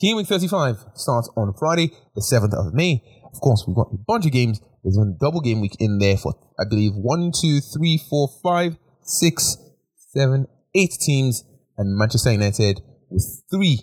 Game 0.00 0.16
week 0.16 0.26
35 0.26 0.76
starts 0.94 1.30
on 1.36 1.52
Friday, 1.58 1.92
the 2.14 2.22
7th 2.22 2.54
of 2.54 2.74
May. 2.74 3.02
Of 3.32 3.40
course, 3.40 3.64
we've 3.66 3.76
got 3.76 3.92
a 3.92 3.98
bunch 3.98 4.26
of 4.26 4.32
games. 4.32 4.60
There's 4.82 4.96
one 4.96 5.16
double 5.20 5.40
game 5.40 5.60
week 5.60 5.76
in 5.78 5.98
there 5.98 6.16
for, 6.16 6.34
I 6.58 6.64
believe, 6.68 6.92
one, 6.94 7.32
two, 7.38 7.60
three, 7.60 7.98
four, 7.98 8.28
five, 8.42 8.78
six, 9.02 9.58
seven, 10.14 10.46
eight 10.74 10.92
teams, 11.00 11.44
and 11.76 11.96
Manchester 11.96 12.32
United 12.32 12.80
with 13.10 13.42
three 13.50 13.80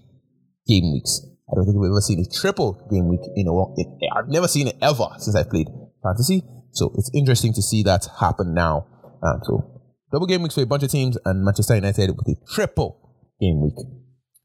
game 0.67 0.91
weeks. 0.91 1.21
I 1.49 1.55
don't 1.55 1.65
think 1.65 1.77
we've 1.79 1.91
ever 1.91 2.01
seen 2.01 2.19
a 2.19 2.29
triple 2.29 2.73
game 2.91 3.07
week 3.07 3.21
in 3.35 3.47
a 3.47 3.53
while. 3.53 3.75
I've 4.15 4.27
never 4.27 4.47
seen 4.47 4.67
it 4.67 4.75
ever 4.81 5.07
since 5.17 5.35
I 5.35 5.43
played 5.43 5.67
fantasy. 6.03 6.43
So 6.71 6.91
it's 6.95 7.09
interesting 7.13 7.53
to 7.53 7.61
see 7.61 7.83
that 7.83 8.07
happen 8.19 8.53
now. 8.53 8.85
Um, 9.23 9.39
so 9.43 9.77
double 10.11 10.27
game 10.27 10.41
weeks 10.41 10.55
for 10.55 10.61
a 10.61 10.65
bunch 10.65 10.83
of 10.83 10.91
teams, 10.91 11.17
and 11.25 11.43
Manchester 11.43 11.75
United 11.75 12.15
with 12.15 12.27
a 12.27 12.35
triple 12.53 12.99
game 13.39 13.61
week. 13.61 13.75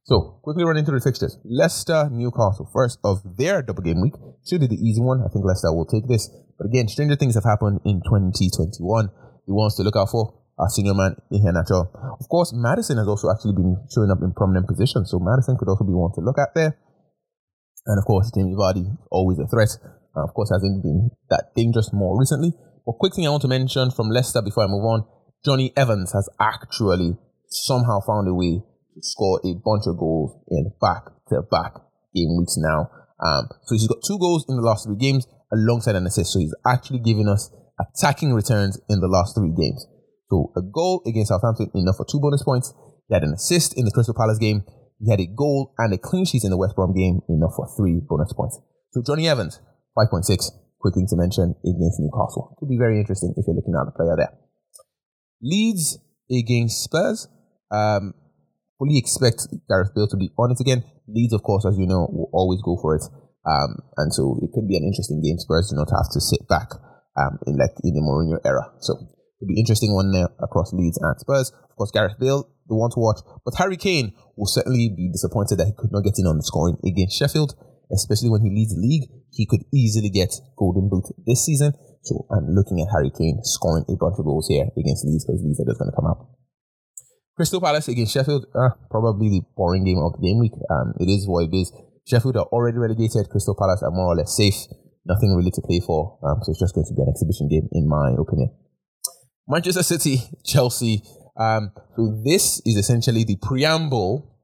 So, 0.05 0.41
quickly 0.43 0.65
running 0.65 0.85
through 0.85 0.99
the 0.99 1.05
fixtures. 1.05 1.39
Leicester, 1.45 2.09
Newcastle, 2.11 2.69
first 2.73 2.99
of 3.05 3.23
their 3.37 3.63
double 3.63 3.83
game 3.83 4.03
week. 4.03 4.15
Should 4.45 4.61
be 4.61 4.67
the 4.67 4.75
easy 4.75 5.01
one. 5.01 5.23
I 5.23 5.31
think 5.31 5.45
Leicester 5.45 5.73
will 5.73 5.87
take 5.87 6.09
this. 6.09 6.29
But 6.59 6.67
again, 6.67 6.89
stranger 6.89 7.15
things 7.15 7.35
have 7.35 7.45
happened 7.45 7.81
in 7.85 8.03
2021. 8.03 8.83
He 9.47 9.53
wants 9.53 9.77
to 9.77 9.83
look 9.85 9.95
out 9.95 10.11
for 10.11 10.43
our 10.59 10.69
senior 10.69 10.95
man 10.95 11.15
Iheanacho. 11.33 11.87
Of 12.19 12.29
course, 12.29 12.53
Maddison 12.53 12.99
has 12.99 13.07
also 13.07 13.31
actually 13.31 13.55
been 13.55 13.79
showing 13.95 14.11
up 14.11 14.19
in 14.23 14.33
prominent 14.35 14.67
positions. 14.67 15.11
So 15.11 15.21
Maddison 15.21 15.57
could 15.57 15.69
also 15.69 15.85
be 15.85 15.95
one 15.95 16.11
to 16.15 16.21
look 16.21 16.39
at 16.39 16.55
there. 16.55 16.77
And 17.87 17.99
of 17.99 18.05
course, 18.05 18.31
Jamie 18.35 18.55
Vardy, 18.55 18.97
always 19.11 19.39
a 19.39 19.47
threat. 19.47 19.71
Uh, 20.17 20.25
of 20.25 20.35
course, 20.35 20.51
hasn't 20.51 20.83
been 20.83 21.11
that 21.31 21.53
dangerous 21.57 21.93
more 21.93 22.19
recently. 22.19 22.53
But 22.85 22.99
quick 22.99 23.15
thing 23.15 23.27
I 23.27 23.31
want 23.31 23.43
to 23.43 23.49
mention 23.49 23.91
from 23.91 24.11
Leicester 24.11 24.43
before 24.43 24.65
I 24.65 24.67
move 24.67 24.85
on, 24.85 25.05
Johnny 25.45 25.73
Evans 25.77 26.13
has 26.13 26.29
actually 26.41 27.17
somehow 27.49 28.01
found 28.07 28.29
a 28.29 28.35
way 28.35 28.63
to 28.95 29.01
score 29.03 29.41
a 29.45 29.55
bunch 29.65 29.85
of 29.87 29.99
goals 29.99 30.39
in 30.49 30.73
back 30.81 31.05
to 31.29 31.43
back 31.51 31.75
game 32.15 32.37
weeks 32.39 32.57
now. 32.57 32.91
Um, 33.23 33.49
so 33.65 33.75
he's 33.75 33.89
got 33.89 34.03
two 34.07 34.19
goals 34.19 34.45
in 34.49 34.57
the 34.57 34.63
last 34.63 34.87
three 34.87 34.97
games 34.97 35.27
alongside 35.53 35.97
an 35.97 36.07
assist. 36.07 36.33
So 36.33 36.39
he's 36.39 36.55
actually 36.67 36.99
giving 37.01 37.29
us 37.29 37.51
attacking 37.81 38.35
returns 38.35 38.81
in 38.89 39.01
the 39.01 39.09
last 39.09 39.35
three 39.37 39.53
games. 39.57 39.87
So 40.31 40.53
a 40.57 40.63
goal 40.63 41.03
against 41.07 41.29
Southampton 41.29 41.71
enough 41.75 41.97
for 41.97 42.07
two 42.11 42.21
bonus 42.21 42.43
points. 42.43 42.73
He 43.09 43.15
had 43.15 43.25
an 43.25 43.35
assist 43.35 43.77
in 43.77 43.85
the 43.85 43.91
Crystal 43.91 44.15
Palace 44.15 44.39
game. 44.39 44.65
He 45.03 45.11
had 45.11 45.21
a 45.21 45.27
goal 45.27 45.75
and 45.79 45.93
a 45.93 45.99
clean 45.99 46.25
sheet 46.25 46.45
in 46.45 46.51
the 46.51 46.57
West 46.57 46.77
Brom 46.77 46.95
game 46.95 47.21
enough 47.29 47.55
for 47.57 47.67
three 47.77 48.01
bonus 48.09 48.33
points. 48.33 48.61
So 48.93 49.03
Johnny 49.05 49.29
Evans, 49.29 49.61
5.6. 49.99 50.31
Quick 50.79 50.95
thing 50.95 51.07
to 51.11 51.17
mention 51.17 51.55
against 51.63 51.99
Newcastle. 51.99 52.55
Could 52.59 52.69
be 52.69 52.79
very 52.79 52.99
interesting 52.99 53.35
if 53.37 53.45
you're 53.47 53.55
looking 53.55 53.75
at 53.75 53.87
the 53.87 53.95
player 53.95 54.15
there. 54.17 54.35
Leeds 55.43 55.99
against 56.31 56.85
Spurs. 56.85 57.29
Um, 57.71 58.15
fully 58.79 58.99
expect 58.99 59.47
Gareth 59.69 59.95
Bale 59.95 60.09
to 60.09 60.17
be 60.17 60.31
on 60.39 60.53
it 60.53 60.61
again. 60.61 60.85
Leeds, 61.09 61.33
of 61.33 61.43
course, 61.43 61.67
as 61.67 61.79
you 61.79 61.87
know, 61.87 62.07
will 62.11 62.31
always 62.33 62.61
go 62.63 62.79
for 62.81 62.95
it. 62.95 63.03
Um, 63.47 63.83
and 63.97 64.15
so 64.15 64.39
it 64.43 64.51
could 64.55 64.69
be 64.69 64.77
an 64.77 64.85
interesting 64.85 65.23
game. 65.23 65.39
Spurs 65.39 65.71
do 65.71 65.77
not 65.77 65.91
have 65.91 66.11
to 66.15 66.21
sit 66.21 66.47
back 66.49 66.71
um, 67.19 67.39
in 67.47 67.57
like 67.59 67.75
in 67.83 67.95
the 67.95 68.03
Mourinho 68.03 68.39
era. 68.45 68.71
So 68.79 68.95
it'll 68.95 69.51
be 69.51 69.59
interesting 69.59 69.95
one 69.95 70.13
there 70.13 70.31
across 70.39 70.73
Leeds 70.73 70.99
and 71.01 71.19
Spurs. 71.19 71.51
Of 71.51 71.77
course, 71.77 71.91
Gareth 71.91 72.19
Bale, 72.19 72.47
the 72.73 72.81
one 72.81 72.91
to 72.97 73.01
watch. 73.01 73.21
But 73.45 73.61
Harry 73.61 73.77
Kane 73.77 74.17
will 74.37 74.49
certainly 74.49 74.89
be 74.89 75.13
disappointed 75.13 75.61
that 75.61 75.69
he 75.69 75.77
could 75.77 75.93
not 75.93 76.09
get 76.09 76.17
in 76.17 76.25
on 76.25 76.41
the 76.41 76.47
scoring 76.49 76.81
against 76.81 77.21
Sheffield, 77.21 77.53
especially 77.93 78.33
when 78.33 78.41
he 78.41 78.49
leads 78.49 78.73
the 78.73 78.81
league. 78.81 79.13
He 79.29 79.45
could 79.45 79.69
easily 79.73 80.09
get 80.09 80.33
Golden 80.57 80.89
Boot 80.89 81.13
this 81.29 81.45
season. 81.45 81.77
So 82.03 82.27
I'm 82.33 82.49
looking 82.57 82.81
at 82.81 82.89
Harry 82.91 83.13
Kane 83.13 83.39
scoring 83.45 83.85
a 83.87 83.95
bunch 84.01 84.17
of 84.19 84.25
goals 84.25 84.49
here 84.49 84.67
against 84.75 85.05
Leeds 85.05 85.29
because 85.29 85.45
Leeds 85.45 85.61
are 85.61 85.69
just 85.69 85.79
going 85.79 85.93
to 85.93 85.97
come 85.97 86.09
out. 86.09 86.33
Crystal 87.37 87.61
Palace 87.61 87.89
against 87.89 88.13
Sheffield, 88.13 88.45
uh, 88.55 88.77
probably 88.91 89.29
the 89.29 89.43
boring 89.57 89.85
game 89.85 89.99
of 89.99 90.13
the 90.17 90.25
game 90.25 90.39
week. 90.39 90.53
Um, 90.69 90.93
it 91.01 91.09
is 91.09 91.29
what 91.29 91.49
it 91.49 91.55
is. 91.57 91.73
Sheffield 92.05 92.37
are 92.37 92.49
already 92.53 92.77
relegated. 92.77 93.31
Crystal 93.31 93.57
Palace 93.57 93.83
are 93.83 93.91
more 93.91 94.13
or 94.13 94.17
less 94.17 94.37
safe. 94.37 94.67
Nothing 95.07 95.35
really 95.35 95.51
to 95.53 95.63
play 95.63 95.81
for. 95.81 96.19
Um, 96.23 96.41
so 96.43 96.51
it's 96.51 96.61
just 96.61 96.75
going 96.75 96.87
to 96.87 96.95
be 96.95 97.03
an 97.03 97.09
exhibition 97.09 97.49
game, 97.49 97.69
in 97.73 97.89
my 97.89 98.13
opinion. 98.19 98.51
Manchester 99.49 99.83
City, 99.83 100.23
Chelsea. 100.45 101.03
Um, 101.37 101.73
so 101.97 102.21
this 102.25 102.61
is 102.67 102.77
essentially 102.77 103.25
the 103.25 103.37
preamble 103.41 104.39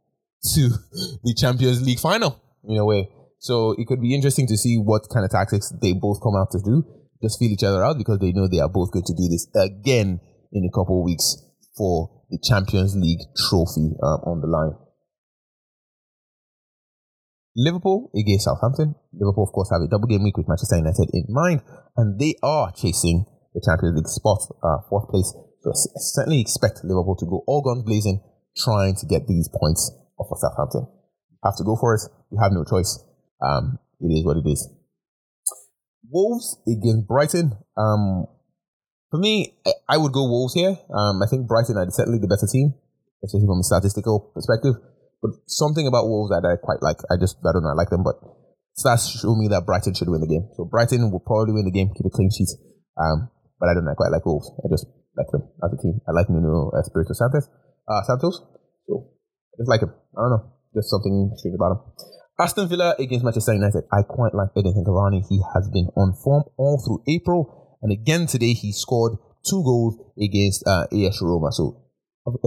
to 0.55 0.69
the 1.25 1.35
Champions 1.37 1.83
League 1.83 2.01
final, 2.01 2.41
in 2.65 2.77
a 2.77 2.85
way. 2.85 3.09
So 3.39 3.73
it 3.79 3.87
could 3.87 4.01
be 4.01 4.15
interesting 4.15 4.47
to 4.49 4.57
see 4.57 4.77
what 4.77 5.09
kind 5.13 5.25
of 5.25 5.31
tactics 5.31 5.73
they 5.81 5.93
both 5.93 6.21
come 6.23 6.35
out 6.37 6.51
to 6.53 6.59
do. 6.59 6.85
Just 7.23 7.39
feel 7.39 7.51
each 7.51 7.65
other 7.65 7.83
out 7.83 7.99
because 7.99 8.19
they 8.19 8.33
know 8.33 8.49
they 8.49 8.61
are 8.61 8.69
both 8.69 8.93
going 8.93 9.05
to 9.05 9.15
do 9.15 9.29
this 9.29 9.49
again 9.57 10.21
in 10.53 10.65
a 10.65 10.71
couple 10.71 11.01
of 11.01 11.05
weeks 11.05 11.37
for 11.77 12.25
the 12.31 12.39
Champions 12.43 12.97
League 12.97 13.21
trophy 13.49 13.95
um, 14.03 14.21
on 14.27 14.41
the 14.41 14.47
line. 14.47 14.73
Liverpool 17.57 18.11
against 18.15 18.45
Southampton. 18.45 18.95
Liverpool, 19.13 19.45
of 19.45 19.53
course, 19.53 19.71
have 19.73 19.83
a 19.83 19.89
double 19.89 20.07
game 20.07 20.23
week 20.23 20.37
with 20.37 20.47
Manchester 20.47 20.77
United 20.77 21.11
in 21.13 21.27
mind, 21.29 21.63
and 21.97 22.19
they 22.19 22.35
are 22.43 22.71
chasing 22.71 23.27
the 23.53 23.63
Champions 23.65 23.97
League 23.97 24.07
spot, 24.07 24.39
uh, 24.63 24.79
fourth 24.89 25.09
place. 25.09 25.35
Certainly 25.75 26.41
expect 26.41 26.81
Liverpool 26.85 27.17
to 27.17 27.27
go 27.27 27.45
all 27.47 27.63
guns 27.63 27.85
blazing, 27.85 28.23
trying 28.57 28.95
to 28.97 29.07
get 29.07 29.27
these 29.27 29.49
points 29.49 29.91
off 30.19 30.29
of 30.31 30.39
Southampton. 30.39 30.87
Have 31.45 31.57
to 31.57 31.65
go 31.65 31.77
for 31.77 31.95
it. 31.95 32.03
You 32.31 32.39
have 32.43 32.53
no 32.53 32.65
choice. 32.65 32.99
Um, 33.41 33.79
it 34.01 34.11
is 34.13 34.25
what 34.25 34.37
it 34.37 34.49
is. 34.49 34.69
Wolves 36.11 36.59
against 36.67 37.07
Brighton. 37.07 37.53
Um, 37.77 38.27
for 39.11 39.19
me, 39.19 39.55
I 39.89 39.97
would 39.97 40.13
go 40.13 40.29
Wolves 40.29 40.55
here. 40.55 40.77
Um, 40.93 41.23
I 41.23 41.27
think 41.29 41.47
Brighton 41.47 41.77
are 41.77 41.87
certainly 41.91 42.19
the 42.19 42.29
better 42.29 42.49
team, 42.51 42.75
especially 43.25 43.47
from 43.47 43.61
a 43.61 43.65
statistical 43.65 44.33
perspective. 44.35 44.75
But 45.23 45.33
something 45.47 45.87
about 45.87 46.07
Wolves 46.07 46.31
that 46.31 46.47
I 46.47 46.57
quite 46.61 46.83
like. 46.83 46.99
I 47.11 47.17
just, 47.19 47.39
I 47.43 47.53
don't 47.53 47.63
know, 47.63 47.75
I 47.75 47.79
like 47.79 47.91
them, 47.91 48.05
but 48.05 48.21
stats 48.79 49.11
show 49.11 49.35
me 49.35 49.49
that 49.49 49.67
Brighton 49.67 49.95
should 49.95 50.09
win 50.09 50.21
the 50.21 50.31
game. 50.31 50.49
So 50.57 50.65
Brighton 50.65 51.11
will 51.11 51.25
probably 51.25 51.55
win 51.55 51.67
the 51.67 51.75
game, 51.75 51.91
keep 51.91 52.07
a 52.07 52.15
clean 52.15 52.31
sheet. 52.31 52.51
Um, 52.97 53.31
but 53.59 53.69
I 53.69 53.75
don't 53.75 53.85
know, 53.85 53.93
I 53.93 53.99
quite 53.99 54.15
like 54.15 54.27
Wolves. 54.27 54.51
I 54.63 54.69
just 54.71 54.87
like 55.19 55.31
them 55.35 55.43
as 55.65 55.75
a 55.75 55.79
team. 55.83 56.01
I 56.07 56.13
like 56.15 56.31
Nuno 56.31 56.71
Espirito 56.79 57.13
Santos. 57.13 57.51
Uh, 57.87 58.03
Santos. 58.07 58.41
So 58.87 59.11
I 59.53 59.55
just 59.59 59.69
like 59.69 59.83
him. 59.83 59.93
I 60.15 60.23
don't 60.23 60.31
know. 60.31 60.45
There's 60.73 60.89
something 60.89 61.35
strange 61.37 61.57
about 61.59 61.73
him. 61.75 61.81
Aston 62.39 62.69
Villa 62.69 62.95
against 62.99 63.25
Manchester 63.25 63.55
United. 63.55 63.83
I 63.91 64.03
quite 64.07 64.33
like 64.33 64.55
Edinson 64.55 64.87
Cavani. 64.87 65.27
He 65.29 65.43
has 65.55 65.69
been 65.69 65.91
on 65.99 66.15
form 66.23 66.45
all 66.57 66.79
through 66.79 67.03
April. 67.11 67.79
And 67.83 67.91
again 67.91 68.27
today, 68.27 68.55
he 68.55 68.71
scored 68.71 69.19
two 69.43 69.63
goals 69.65 69.99
against 70.15 70.63
uh, 70.67 70.87
AS 70.95 71.19
Roma. 71.21 71.51
So 71.51 71.83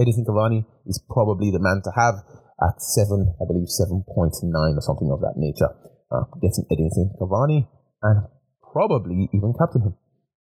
Edinson 0.00 0.24
Cavani 0.24 0.64
is 0.86 1.02
probably 1.10 1.50
the 1.50 1.60
man 1.60 1.82
to 1.84 1.92
have 1.92 2.24
at 2.62 2.80
seven, 2.80 3.34
I 3.36 3.44
believe 3.44 3.68
7.9 3.68 4.06
or 4.06 4.80
something 4.80 5.10
of 5.10 5.20
that 5.20 5.34
nature. 5.36 5.68
Uh, 6.10 6.24
getting 6.40 6.64
Edinson 6.70 7.12
Cavani 7.20 7.68
and 8.02 8.28
probably 8.72 9.28
even 9.34 9.52
captain 9.58 9.82
him. 9.82 9.94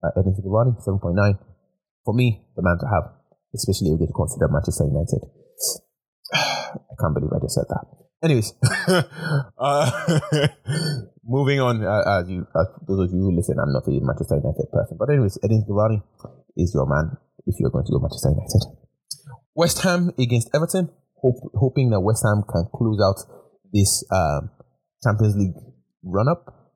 Uh, 0.03 0.13
Edinson 0.17 0.45
Cavani, 0.45 0.77
7.9. 0.85 1.39
For 2.09 2.15
me, 2.15 2.41
the 2.55 2.63
man 2.65 2.81
to 2.81 2.87
have, 2.89 3.05
especially 3.53 3.93
if 3.93 4.01
you 4.01 4.09
consider 4.09 4.49
Manchester 4.49 4.89
United. 4.89 5.29
I 6.33 6.93
can't 6.97 7.13
believe 7.13 7.29
I 7.29 7.37
just 7.37 7.53
said 7.53 7.69
that. 7.69 7.85
Anyways, 8.25 8.49
uh, 9.61 9.93
moving 11.23 11.61
on. 11.61 11.85
Uh, 11.85 12.01
as 12.17 12.27
you, 12.27 12.47
as 12.49 12.65
those 12.89 13.05
of 13.05 13.13
you 13.13 13.29
who 13.29 13.35
listen, 13.37 13.61
I'm 13.61 13.69
not 13.69 13.85
a 13.85 13.93
Manchester 14.01 14.41
United 14.41 14.73
person, 14.73 14.97
but 14.97 15.13
anyways, 15.13 15.37
Edin 15.43 15.61
Cavani 15.69 16.01
is 16.57 16.73
your 16.73 16.89
man 16.89 17.13
if 17.45 17.59
you're 17.59 17.69
going 17.69 17.85
to 17.85 17.91
go 17.93 17.99
Manchester 18.01 18.33
United. 18.33 18.65
West 19.53 19.83
Ham 19.83 20.09
against 20.17 20.49
Everton, 20.55 20.89
hope, 21.21 21.37
hoping 21.61 21.91
that 21.91 22.01
West 22.01 22.25
Ham 22.25 22.41
can 22.41 22.65
close 22.73 22.97
out 23.05 23.21
this 23.71 24.03
um, 24.09 24.49
Champions 25.05 25.35
League 25.37 25.53
run 26.01 26.27
up. 26.27 26.73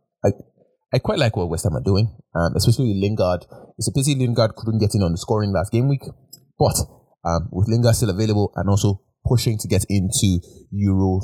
I 0.93 0.99
quite 0.99 1.17
like 1.17 1.35
what 1.35 1.49
West 1.49 1.63
Ham 1.63 1.75
are 1.75 1.81
doing, 1.81 2.13
um, 2.35 2.53
especially 2.55 2.93
Lingard. 2.93 3.45
It's 3.79 3.87
a 3.87 3.91
pity 3.91 4.13
Lingard 4.13 4.55
couldn't 4.55 4.79
get 4.79 4.93
in 4.93 5.01
on 5.01 5.11
the 5.11 5.17
scoring 5.17 5.51
last 5.51 5.71
game 5.71 5.89
week, 5.89 6.03
but 6.59 6.77
um, 7.25 7.49
with 7.51 7.67
Lingard 7.67 7.95
still 7.95 8.11
available 8.11 8.53
and 8.55 8.69
also 8.69 9.01
pushing 9.25 9.57
to 9.57 9.67
get 9.67 9.85
into 9.89 10.39
Euro 10.71 11.21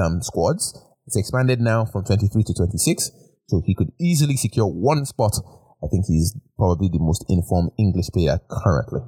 um, 0.00 0.22
squads. 0.22 0.78
It's 1.06 1.16
expanded 1.16 1.60
now 1.60 1.84
from 1.84 2.04
23 2.04 2.42
to 2.42 2.54
26, 2.54 3.10
so 3.48 3.60
he 3.66 3.74
could 3.74 3.92
easily 4.00 4.36
secure 4.36 4.66
one 4.66 5.04
spot. 5.04 5.36
I 5.84 5.88
think 5.88 6.06
he's 6.06 6.34
probably 6.56 6.88
the 6.88 7.00
most 7.00 7.26
informed 7.28 7.72
English 7.78 8.08
player 8.14 8.40
currently. 8.48 9.00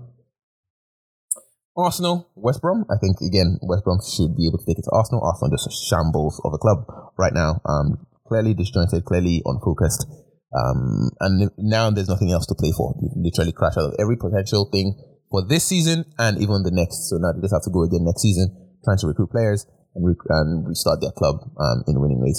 Arsenal, 1.76 2.28
West 2.34 2.60
Brom. 2.60 2.84
I 2.90 2.98
think 3.00 3.16
again, 3.20 3.58
West 3.62 3.84
Brom 3.84 3.98
should 4.04 4.36
be 4.36 4.46
able 4.46 4.58
to 4.58 4.66
take 4.66 4.78
it 4.78 4.84
to 4.84 4.90
Arsenal. 4.92 5.24
Arsenal 5.24 5.56
just 5.56 5.66
a 5.66 5.72
shambles 5.72 6.40
of 6.44 6.52
a 6.52 6.58
club 6.58 6.84
right 7.16 7.32
now. 7.32 7.62
Um, 7.64 8.06
clearly 8.26 8.54
disjointed, 8.54 9.04
clearly 9.04 9.42
unfocused. 9.44 10.06
Um, 10.54 11.10
and 11.20 11.50
now 11.58 11.90
there's 11.90 12.08
nothing 12.08 12.30
else 12.30 12.46
to 12.46 12.54
play 12.54 12.70
for. 12.70 12.94
You 13.00 13.10
literally 13.16 13.52
crash 13.52 13.76
out 13.76 13.90
of 13.90 13.94
every 13.98 14.16
potential 14.16 14.68
thing 14.70 14.94
for 15.30 15.42
this 15.46 15.64
season 15.64 16.04
and 16.18 16.38
even 16.38 16.62
the 16.62 16.70
next. 16.70 17.10
So 17.10 17.16
now 17.18 17.32
they 17.32 17.42
just 17.42 17.54
have 17.54 17.66
to 17.66 17.74
go 17.74 17.82
again 17.82 18.04
next 18.04 18.22
season, 18.22 18.54
trying 18.84 18.98
to 18.98 19.08
recruit 19.08 19.30
players 19.30 19.66
and, 19.94 20.06
rec- 20.06 20.28
and 20.28 20.66
restart 20.68 21.00
their 21.00 21.10
club 21.10 21.36
um, 21.58 21.82
in 21.88 22.00
winning 22.00 22.22
ways. 22.22 22.38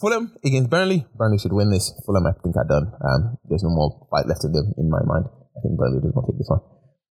Fulham 0.00 0.34
against 0.44 0.70
Burnley. 0.70 1.06
Burnley 1.14 1.38
should 1.38 1.52
win 1.52 1.70
this. 1.70 1.92
Fulham, 2.06 2.26
I 2.26 2.32
think, 2.42 2.56
are 2.56 2.66
done. 2.66 2.90
Um, 3.04 3.36
there's 3.44 3.62
no 3.62 3.70
more 3.70 4.08
fight 4.10 4.26
left 4.26 4.42
in 4.44 4.52
them, 4.52 4.72
in 4.78 4.88
my 4.90 5.04
mind. 5.04 5.26
I 5.28 5.60
think 5.60 5.78
Burnley 5.78 6.00
does 6.00 6.16
not 6.16 6.24
take 6.26 6.38
this 6.38 6.48
one. 6.48 6.64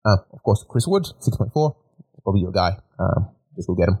Um, 0.05 0.19
of 0.33 0.43
course, 0.43 0.65
Chris 0.67 0.85
Wood, 0.85 1.07
6.4. 1.23 1.49
Probably 2.23 2.41
your 2.41 2.51
guy. 2.51 2.77
Um, 2.99 3.31
just 3.55 3.67
go 3.67 3.75
get 3.75 3.89
him. 3.89 3.97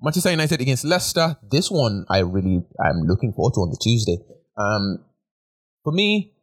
Manchester 0.00 0.30
United 0.30 0.60
against 0.60 0.84
Leicester. 0.84 1.36
This 1.50 1.70
one 1.70 2.04
I 2.08 2.20
really 2.20 2.62
I'm 2.80 3.02
looking 3.06 3.32
forward 3.32 3.54
to 3.54 3.60
on 3.60 3.70
the 3.70 3.78
Tuesday. 3.80 4.18
Um, 4.56 5.04
for 5.84 5.92
me, 5.92 6.34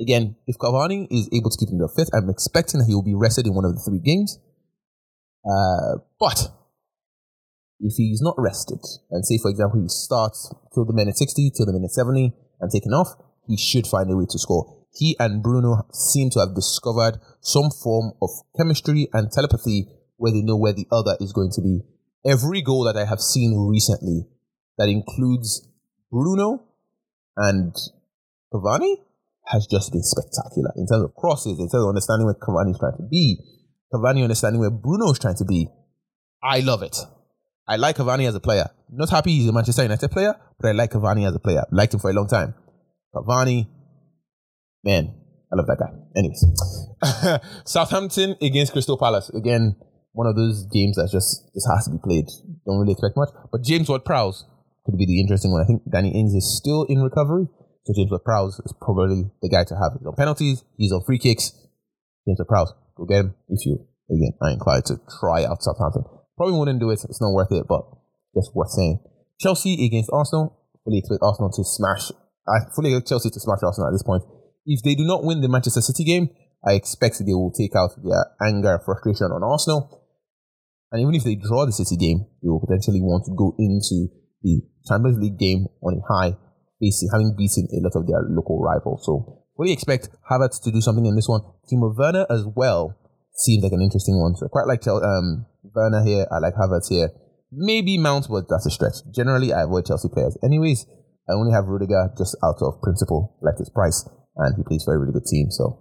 again, 0.00 0.36
if 0.46 0.56
Cavani 0.58 1.06
is 1.10 1.28
able 1.32 1.50
to 1.50 1.58
keep 1.58 1.68
himself 1.68 1.92
fit, 1.96 2.08
I'm 2.14 2.30
expecting 2.30 2.80
that 2.80 2.86
he 2.86 2.94
will 2.94 3.04
be 3.04 3.14
rested 3.14 3.46
in 3.46 3.54
one 3.54 3.64
of 3.64 3.74
the 3.74 3.80
three 3.80 4.00
games. 4.00 4.38
Uh, 5.44 5.98
but 6.18 6.48
if 7.80 7.94
he's 7.96 8.20
not 8.20 8.34
rested, 8.36 8.80
and 9.10 9.24
say, 9.24 9.38
for 9.38 9.50
example, 9.50 9.80
he 9.80 9.88
starts 9.88 10.52
till 10.74 10.84
the 10.84 10.92
minute 10.92 11.16
60, 11.16 11.50
till 11.56 11.66
the 11.66 11.72
minute 11.72 11.92
70, 11.92 12.32
and 12.60 12.70
taken 12.70 12.92
off, 12.92 13.08
he 13.46 13.56
should 13.56 13.86
find 13.86 14.10
a 14.10 14.16
way 14.16 14.26
to 14.28 14.38
score. 14.38 14.84
He 14.92 15.16
and 15.18 15.42
Bruno 15.42 15.86
seem 15.92 16.30
to 16.30 16.40
have 16.40 16.54
discovered 16.54 17.20
some 17.40 17.70
form 17.70 18.12
of 18.20 18.30
chemistry 18.56 19.08
and 19.12 19.30
telepathy 19.32 19.86
where 20.20 20.32
they 20.32 20.42
know 20.42 20.56
where 20.56 20.74
the 20.74 20.86
other 20.92 21.16
is 21.18 21.32
going 21.32 21.50
to 21.54 21.62
be. 21.62 21.80
Every 22.28 22.60
goal 22.60 22.84
that 22.84 22.96
I 22.96 23.06
have 23.06 23.20
seen 23.20 23.56
recently 23.56 24.28
that 24.76 24.88
includes 24.88 25.66
Bruno 26.12 26.62
and 27.38 27.74
Cavani 28.52 28.96
has 29.46 29.66
just 29.66 29.92
been 29.92 30.02
spectacular 30.02 30.72
in 30.76 30.86
terms 30.86 31.04
of 31.04 31.14
crosses, 31.14 31.58
in 31.58 31.70
terms 31.70 31.84
of 31.84 31.88
understanding 31.88 32.26
where 32.26 32.34
Cavani 32.34 32.72
is 32.72 32.78
trying 32.78 32.98
to 32.98 33.08
be, 33.10 33.38
Cavani 33.92 34.22
understanding 34.22 34.60
where 34.60 34.70
Bruno 34.70 35.10
is 35.10 35.18
trying 35.18 35.36
to 35.36 35.46
be. 35.46 35.68
I 36.42 36.60
love 36.60 36.82
it. 36.82 36.98
I 37.66 37.76
like 37.76 37.96
Cavani 37.96 38.28
as 38.28 38.34
a 38.34 38.40
player. 38.40 38.68
Not 38.90 39.08
happy 39.08 39.32
he's 39.32 39.48
a 39.48 39.52
Manchester 39.52 39.82
United 39.82 40.10
player, 40.10 40.34
but 40.60 40.68
I 40.68 40.72
like 40.72 40.90
Cavani 40.90 41.26
as 41.26 41.34
a 41.34 41.38
player. 41.38 41.64
Liked 41.72 41.94
him 41.94 42.00
for 42.00 42.10
a 42.10 42.12
long 42.12 42.28
time. 42.28 42.54
Cavani, 43.14 43.68
man, 44.84 45.14
I 45.50 45.56
love 45.56 45.66
that 45.66 45.78
guy. 45.78 45.92
Anyways, 46.14 46.44
Southampton 47.64 48.36
against 48.42 48.72
Crystal 48.72 48.98
Palace. 48.98 49.30
Again, 49.30 49.76
one 50.12 50.26
of 50.26 50.36
those 50.36 50.66
games 50.72 50.96
that 50.96 51.08
just 51.10 51.50
just 51.54 51.68
has 51.70 51.84
to 51.86 51.92
be 51.92 52.02
played. 52.02 52.26
Don't 52.66 52.78
really 52.78 52.92
expect 52.92 53.16
much. 53.16 53.30
But 53.50 53.62
James 53.62 53.88
Ward-Prowse 53.88 54.44
could 54.84 54.98
be 54.98 55.06
the 55.06 55.20
interesting 55.20 55.52
one. 55.52 55.62
I 55.62 55.66
think 55.66 55.82
Danny 55.90 56.10
Ings 56.10 56.34
is 56.34 56.56
still 56.56 56.84
in 56.88 57.02
recovery, 57.02 57.46
so 57.84 57.92
James 57.94 58.10
Ward-Prowse 58.10 58.60
is 58.64 58.74
probably 58.80 59.30
the 59.42 59.48
guy 59.48 59.64
to 59.64 59.74
have. 59.76 59.92
He's 59.98 60.06
on 60.06 60.14
penalties. 60.16 60.64
He's 60.76 60.92
on 60.92 61.02
free 61.06 61.18
kicks. 61.18 61.52
James 62.26 62.38
Ward-Prowse, 62.38 62.72
go 62.96 63.04
get 63.06 63.24
him 63.24 63.34
if 63.48 63.64
you 63.66 63.86
again 64.10 64.34
are 64.42 64.50
inclined 64.50 64.84
to 64.86 65.00
try 65.20 65.44
out 65.44 65.62
Southampton. 65.62 66.04
Probably 66.36 66.58
wouldn't 66.58 66.80
do 66.80 66.90
it. 66.90 67.04
It's 67.04 67.20
not 67.20 67.32
worth 67.32 67.52
it, 67.52 67.66
but 67.68 67.82
just 68.34 68.54
worth 68.54 68.70
saying. 68.70 68.98
Chelsea 69.38 69.84
against 69.84 70.10
Arsenal. 70.12 70.56
Fully 70.84 70.98
expect 70.98 71.22
Arsenal 71.22 71.50
to 71.52 71.62
smash. 71.64 72.10
I 72.48 72.64
fully 72.74 72.90
expect 72.90 73.08
Chelsea 73.08 73.30
to 73.30 73.40
smash 73.40 73.60
Arsenal 73.62 73.88
at 73.88 73.92
this 73.92 74.02
point. 74.02 74.22
If 74.66 74.82
they 74.82 74.94
do 74.94 75.04
not 75.04 75.24
win 75.24 75.40
the 75.40 75.48
Manchester 75.48 75.80
City 75.80 76.04
game, 76.04 76.30
I 76.66 76.72
expect 76.72 77.18
they 77.18 77.32
will 77.32 77.52
take 77.52 77.76
out 77.76 77.90
their 78.02 78.26
anger, 78.42 78.74
and 78.74 78.82
frustration 78.84 79.26
on 79.26 79.42
Arsenal. 79.42 79.99
And 80.92 81.00
even 81.00 81.14
if 81.14 81.24
they 81.24 81.36
draw 81.36 81.64
the 81.66 81.72
City 81.72 81.96
game, 81.96 82.26
they 82.42 82.48
will 82.48 82.60
potentially 82.60 83.00
want 83.00 83.24
to 83.26 83.32
go 83.36 83.54
into 83.58 84.10
the 84.42 84.62
Champions 84.86 85.18
League 85.18 85.38
game 85.38 85.66
on 85.82 85.94
a 85.94 86.02
high, 86.02 86.36
facing 86.80 87.08
having 87.12 87.34
beaten 87.36 87.68
a 87.70 87.78
lot 87.78 87.94
of 87.94 88.06
their 88.06 88.22
local 88.26 88.58
rivals. 88.58 89.06
So 89.06 89.46
fully 89.56 89.72
expect 89.72 90.08
Havertz 90.28 90.62
to 90.64 90.72
do 90.72 90.80
something 90.80 91.06
in 91.06 91.14
this 91.14 91.28
one. 91.28 91.42
Timo 91.70 91.94
Werner 91.96 92.26
as 92.28 92.44
well 92.56 92.96
seems 93.34 93.62
like 93.62 93.72
an 93.72 93.82
interesting 93.82 94.18
one. 94.18 94.34
So 94.34 94.46
I 94.46 94.48
quite 94.48 94.66
like 94.66 94.86
um, 94.88 95.46
Werner 95.62 96.02
here. 96.04 96.26
I 96.30 96.38
like 96.38 96.54
Havertz 96.54 96.88
here. 96.88 97.10
Maybe 97.52 97.98
Mount, 97.98 98.26
but 98.30 98.48
that's 98.48 98.66
a 98.66 98.70
stretch. 98.70 99.02
Generally, 99.14 99.52
I 99.52 99.62
avoid 99.62 99.86
Chelsea 99.86 100.08
players. 100.08 100.38
Anyways, 100.42 100.86
I 101.28 101.34
only 101.34 101.52
have 101.52 101.66
Rudiger 101.66 102.10
just 102.16 102.36
out 102.42 102.58
of 102.62 102.80
principle, 102.82 103.38
like 103.42 103.58
his 103.58 103.70
price, 103.70 104.08
and 104.36 104.54
he 104.56 104.62
plays 104.62 104.82
for 104.84 104.94
a 104.94 104.98
really 104.98 105.12
good 105.12 105.26
team. 105.26 105.50
So 105.50 105.78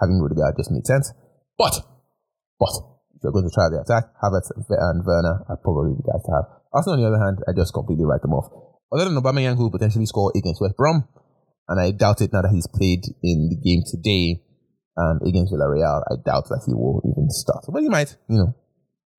having 0.00 0.20
Rudiger 0.20 0.52
just 0.56 0.70
made 0.70 0.86
sense. 0.86 1.12
But, 1.56 1.80
but 2.58 2.72
if 3.20 3.28
you're 3.28 3.36
going 3.36 3.44
to 3.44 3.52
try 3.52 3.68
the 3.68 3.84
attack, 3.84 4.16
Havertz 4.16 4.48
and 4.56 5.04
Werner 5.04 5.44
are 5.44 5.60
probably 5.60 5.92
the 5.92 6.08
guys 6.08 6.24
to 6.24 6.32
have. 6.32 6.46
Arsenal, 6.72 6.96
on 6.96 7.00
the 7.04 7.08
other 7.12 7.20
hand, 7.20 7.36
I 7.44 7.52
just 7.52 7.76
completely 7.76 8.08
write 8.08 8.24
them 8.24 8.32
off. 8.32 8.48
Other 8.88 9.04
than 9.04 9.20
Aubameyang, 9.20 9.60
who 9.60 9.68
potentially 9.68 10.08
score 10.08 10.32
against 10.32 10.64
West 10.64 10.72
Brom, 10.80 11.04
and 11.68 11.76
I 11.76 11.92
doubt 11.92 12.24
it 12.24 12.32
now 12.32 12.40
that 12.40 12.48
he's 12.48 12.66
played 12.66 13.04
in 13.20 13.52
the 13.52 13.60
game 13.60 13.84
today 13.84 14.40
um, 14.96 15.20
against 15.20 15.52
Villarreal. 15.52 16.00
I 16.08 16.16
doubt 16.24 16.48
that 16.48 16.64
he 16.64 16.72
will 16.72 17.04
even 17.04 17.28
start, 17.28 17.68
but 17.68 17.84
he 17.84 17.92
might, 17.92 18.16
you 18.32 18.40
know, 18.40 18.56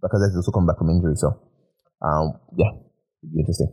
because 0.02 0.26
he's 0.26 0.36
also 0.36 0.50
come 0.50 0.66
back 0.66 0.82
from 0.82 0.90
injury. 0.90 1.14
So, 1.14 1.38
um, 2.02 2.42
yeah, 2.58 2.74
it'd 3.22 3.38
be 3.38 3.46
interesting. 3.46 3.70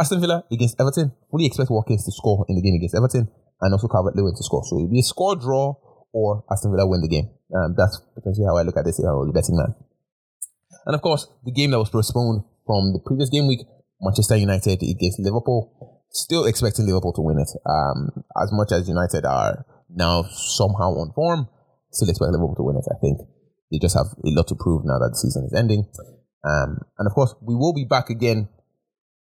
Aston 0.00 0.24
Villa 0.24 0.42
against 0.50 0.80
Everton. 0.80 1.12
Fully 1.30 1.44
expect 1.44 1.68
Watkins 1.68 2.08
to 2.08 2.12
score 2.16 2.48
in 2.48 2.56
the 2.56 2.64
game 2.64 2.80
against 2.80 2.96
Everton 2.96 3.28
and 3.60 3.72
also 3.76 3.92
Calvert 3.92 4.16
Lewin 4.16 4.32
to 4.32 4.42
score. 4.42 4.64
So 4.64 4.80
it'll 4.80 4.90
be 4.90 5.04
a 5.04 5.06
score 5.06 5.36
draw 5.36 5.76
or 6.14 6.44
Aston 6.50 6.70
Villa 6.70 6.86
win 6.86 7.02
the 7.02 7.10
game. 7.10 7.28
Um, 7.50 7.74
that's 7.76 8.00
potentially 8.14 8.46
how 8.46 8.56
I 8.56 8.62
look 8.62 8.78
at 8.78 8.86
this 8.86 8.96
here. 8.96 9.10
I 9.10 9.18
was 9.18 9.28
a 9.28 9.34
betting 9.34 9.58
man. 9.58 9.74
And 10.86 10.94
of 10.94 11.02
course, 11.02 11.26
the 11.44 11.50
game 11.50 11.72
that 11.72 11.82
was 11.82 11.90
postponed 11.90 12.44
from 12.64 12.94
the 12.94 13.02
previous 13.04 13.28
game 13.28 13.46
week, 13.46 13.66
Manchester 14.00 14.36
United 14.36 14.80
against 14.80 15.18
Liverpool. 15.18 16.00
Still 16.10 16.46
expecting 16.46 16.86
Liverpool 16.86 17.12
to 17.14 17.22
win 17.22 17.42
it. 17.42 17.50
Um, 17.66 18.22
as 18.40 18.54
much 18.54 18.70
as 18.70 18.88
United 18.88 19.26
are 19.26 19.66
now 19.90 20.22
somehow 20.30 20.94
on 20.94 21.12
form, 21.12 21.48
still 21.90 22.08
expect 22.08 22.30
Liverpool 22.30 22.54
to 22.54 22.62
win 22.62 22.76
it. 22.76 22.86
I 22.86 22.98
think 23.02 23.18
they 23.70 23.78
just 23.82 23.98
have 23.98 24.14
a 24.22 24.30
lot 24.30 24.46
to 24.48 24.54
prove 24.54 24.86
now 24.86 25.02
that 25.02 25.10
the 25.10 25.18
season 25.18 25.44
is 25.50 25.52
ending. 25.52 25.90
Um, 26.46 26.78
and 26.98 27.08
of 27.08 27.14
course, 27.14 27.34
we 27.42 27.56
will 27.56 27.74
be 27.74 27.84
back 27.84 28.10
again 28.10 28.48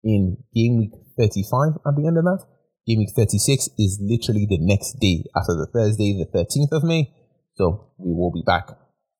in 0.04 0.36
game 0.54 0.76
week 0.76 0.92
35 1.16 1.80
at 1.86 1.96
the 1.96 2.06
end 2.06 2.18
of 2.18 2.24
that. 2.24 2.44
Game 2.86 2.98
week 2.98 3.10
36 3.14 3.70
is 3.78 3.98
literally 4.02 4.46
the 4.48 4.58
next 4.60 4.98
day 5.00 5.24
after 5.36 5.54
the 5.54 5.68
Thursday, 5.72 6.18
the 6.18 6.26
13th 6.26 6.76
of 6.76 6.84
May. 6.84 7.12
So 7.54 7.92
we 7.98 8.12
will 8.12 8.32
be 8.32 8.42
back 8.44 8.66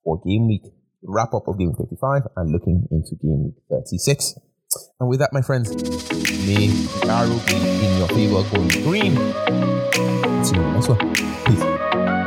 for 0.05 0.21
game 0.27 0.49
week 0.49 0.63
wrap 1.05 1.35
up 1.35 1.49
of 1.49 1.59
game 1.59 1.69
week 1.69 1.79
35 1.79 2.23
and 2.37 2.51
looking 2.51 2.89
into 2.91 3.17
game 3.23 3.45
week 3.45 3.55
36. 3.71 4.39
And 5.01 5.09
with 5.09 5.21
that, 5.21 5.33
my 5.33 5.43
friends, 5.43 5.71
may 5.71 6.69
the 6.69 7.07
arrow 7.09 7.39
be 7.47 7.57
in 7.87 7.99
your 7.99 8.09
favor 8.09 8.43
going 8.51 8.69
green. 8.83 9.15
See 10.45 10.57
you 10.57 10.63
next 10.73 10.89
one. 10.89 11.15
Peace. 11.45 12.22